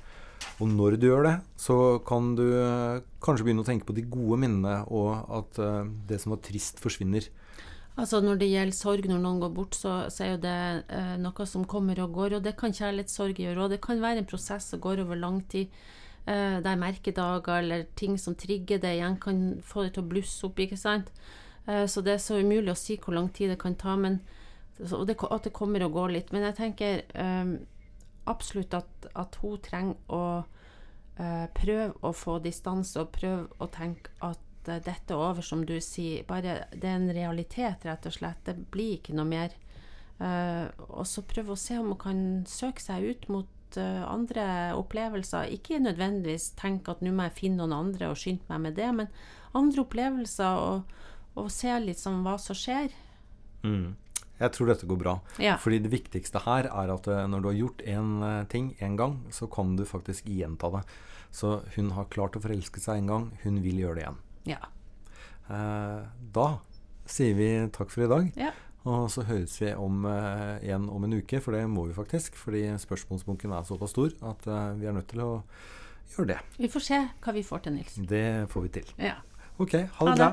Og 0.61 0.69
når 0.69 0.99
du 1.01 1.09
gjør 1.09 1.25
det, 1.27 1.35
så 1.59 1.77
kan 2.07 2.35
du 2.39 2.45
eh, 2.59 3.01
kanskje 3.25 3.47
begynne 3.47 3.65
å 3.65 3.67
tenke 3.67 3.89
på 3.89 3.97
de 3.97 4.05
gode 4.07 4.39
minnene, 4.43 4.83
og 4.93 5.31
at 5.33 5.61
eh, 5.63 5.89
det 6.11 6.21
som 6.23 6.35
var 6.35 6.43
trist, 6.45 6.83
forsvinner. 6.83 7.31
Altså 7.95 8.19
Når 8.21 8.41
det 8.41 8.51
gjelder 8.51 8.75
sorg 8.75 9.07
når 9.07 9.21
noen 9.23 9.41
går 9.43 9.53
bort, 9.55 9.77
så, 9.79 9.97
så 10.11 10.25
er 10.25 10.31
jo 10.33 10.41
det 10.43 10.57
eh, 10.91 11.15
noe 11.23 11.47
som 11.47 11.67
kommer 11.71 12.01
og 12.03 12.17
går. 12.17 12.39
Og 12.39 12.47
det 12.47 12.57
kan 12.59 12.75
kjærlighetssorg 12.75 13.39
gjøre. 13.39 13.61
òg. 13.65 13.77
det 13.77 13.83
kan 13.85 14.03
være 14.03 14.25
en 14.25 14.31
prosess 14.31 14.73
som 14.73 14.83
går 14.83 15.05
over 15.05 15.21
lang 15.21 15.41
tid. 15.49 15.71
Eh, 16.27 16.59
der 16.65 16.81
merkedager 16.81 17.61
eller 17.61 17.85
ting 17.97 18.19
som 18.19 18.35
trigger 18.35 18.81
det 18.83 18.97
igjen, 18.97 19.21
kan 19.21 19.61
få 19.63 19.85
det 19.85 19.95
til 19.95 20.03
å 20.03 20.11
blusse 20.11 20.47
opp. 20.47 20.59
ikke 20.59 20.81
sant? 20.81 21.13
Eh, 21.69 21.87
så 21.87 22.03
det 22.03 22.17
er 22.17 22.23
så 22.25 22.41
umulig 22.41 22.73
å 22.73 22.79
si 22.79 22.97
hvor 22.99 23.15
lang 23.15 23.31
tid 23.31 23.55
det 23.55 23.61
kan 23.63 23.79
ta. 23.79 23.95
Men, 23.97 24.21
og 24.83 25.07
det, 25.07 25.17
at 25.23 25.47
det 25.47 25.55
kommer 25.55 25.85
og 25.87 25.95
går 25.95 26.15
litt. 26.17 26.33
Men 26.35 26.49
jeg 26.49 26.59
tenker 26.59 27.03
um, 27.15 27.55
absolutt 28.31 28.75
at, 28.75 29.09
at 29.15 29.39
hun 29.43 29.61
trenger 29.63 30.13
å 30.13 30.25
uh, 30.43 31.47
prøve 31.55 31.93
å 32.03 32.15
få 32.17 32.41
distanse 32.43 32.99
og 33.01 33.13
prøve 33.15 33.47
å 33.63 33.71
tenke 33.73 34.15
at 34.25 34.69
uh, 34.71 34.81
dette 34.83 35.15
er 35.15 35.21
over, 35.21 35.47
som 35.47 35.63
du 35.67 35.77
sier. 35.79 36.27
Bare 36.27 36.65
det 36.75 36.89
er 36.91 36.99
en 36.99 37.13
realitet, 37.15 37.87
rett 37.87 38.11
og 38.11 38.17
slett. 38.19 38.43
Det 38.49 38.57
blir 38.75 38.99
ikke 38.99 39.17
noe 39.17 39.29
mer. 39.31 39.55
Uh, 40.19 40.67
og 40.89 41.07
så 41.11 41.25
prøve 41.27 41.55
å 41.55 41.61
se 41.61 41.79
om 41.79 41.93
hun 41.93 42.01
kan 42.01 42.25
søke 42.51 42.83
seg 42.83 43.11
ut 43.11 43.29
mot 43.33 43.51
andre 43.75 44.71
opplevelser. 44.79 45.49
Ikke 45.51 45.81
nødvendigvis 45.83 46.53
tenke 46.55 46.93
at 46.93 47.01
nå 47.03 47.11
må 47.11 47.25
jeg 47.27 47.35
finne 47.41 47.65
noen 47.65 47.73
andre 47.75 48.13
og 48.13 48.21
skynde 48.21 48.47
meg 48.47 48.61
med 48.69 48.77
det, 48.79 48.87
men 48.95 49.09
andre 49.59 49.83
opplevelser 49.83 50.61
og, 50.63 50.93
og 51.35 51.49
se 51.51 51.75
litt 51.83 51.99
sånn 51.99 52.23
hva 52.23 52.37
som 52.39 52.55
skjer. 52.55 52.95
Jeg 54.41 54.51
tror 54.57 54.67
dette 54.73 54.87
går 54.91 54.99
bra. 54.99 55.17
Ja. 55.39 55.57
Fordi 55.63 55.79
det 55.85 55.93
viktigste 55.93 56.41
her 56.45 56.67
er 56.71 56.93
at 56.95 57.07
eh, 57.09 57.25
når 57.31 57.41
du 57.45 57.49
har 57.53 57.59
gjort 57.61 57.83
én 57.87 58.47
ting 58.51 58.73
én 58.83 58.97
gang, 58.99 59.21
så 59.31 59.47
kan 59.51 59.77
du 59.79 59.85
faktisk 59.87 60.27
gjenta 60.27 60.71
det. 60.75 60.85
Så 61.35 61.61
hun 61.77 61.91
har 61.97 62.11
klart 62.11 62.37
å 62.39 62.43
forelske 62.43 62.81
seg 62.83 63.03
en 63.03 63.11
gang, 63.11 63.25
hun 63.43 63.63
vil 63.63 63.81
gjøre 63.83 63.95
det 63.99 64.05
igjen. 64.07 64.21
Ja. 64.55 64.61
Eh, 65.51 66.05
da 66.35 66.47
sier 67.07 67.35
vi 67.37 67.49
takk 67.75 67.91
for 67.95 68.07
i 68.07 68.11
dag. 68.11 68.31
ja. 68.37 68.53
Og 68.85 69.07
så 69.09 69.23
høres 69.25 69.55
vi 69.63 69.71
om 69.81 70.03
eh, 70.05 70.59
igjen 70.67 70.91
om 70.93 71.05
en 71.07 71.15
uke, 71.17 71.39
for 71.41 71.57
det 71.57 71.63
må 71.73 71.87
vi 71.89 71.95
faktisk. 71.97 72.35
Fordi 72.37 72.67
spørsmålsbunken 72.83 73.55
er 73.57 73.65
såpass 73.65 73.95
stor 73.95 74.13
at 74.29 74.45
eh, 74.45 74.75
vi 74.77 74.91
er 74.91 74.93
nødt 74.93 75.09
til 75.09 75.23
å 75.25 75.29
gjøre 76.13 76.35
det. 76.35 76.37
Vi 76.61 76.69
får 76.69 76.85
se 76.85 76.99
hva 77.25 77.33
vi 77.33 77.43
får 77.49 77.63
til, 77.65 77.79
Nils. 77.79 77.95
Det 78.13 78.27
får 78.53 78.67
vi 78.67 78.73
til. 78.77 78.91
Ja. 79.01 79.15
Ok, 79.57 79.73
ha 79.73 79.81
det 79.81 79.89
Ha 79.89 80.11
det. 80.11 80.19
bra. 80.21 80.29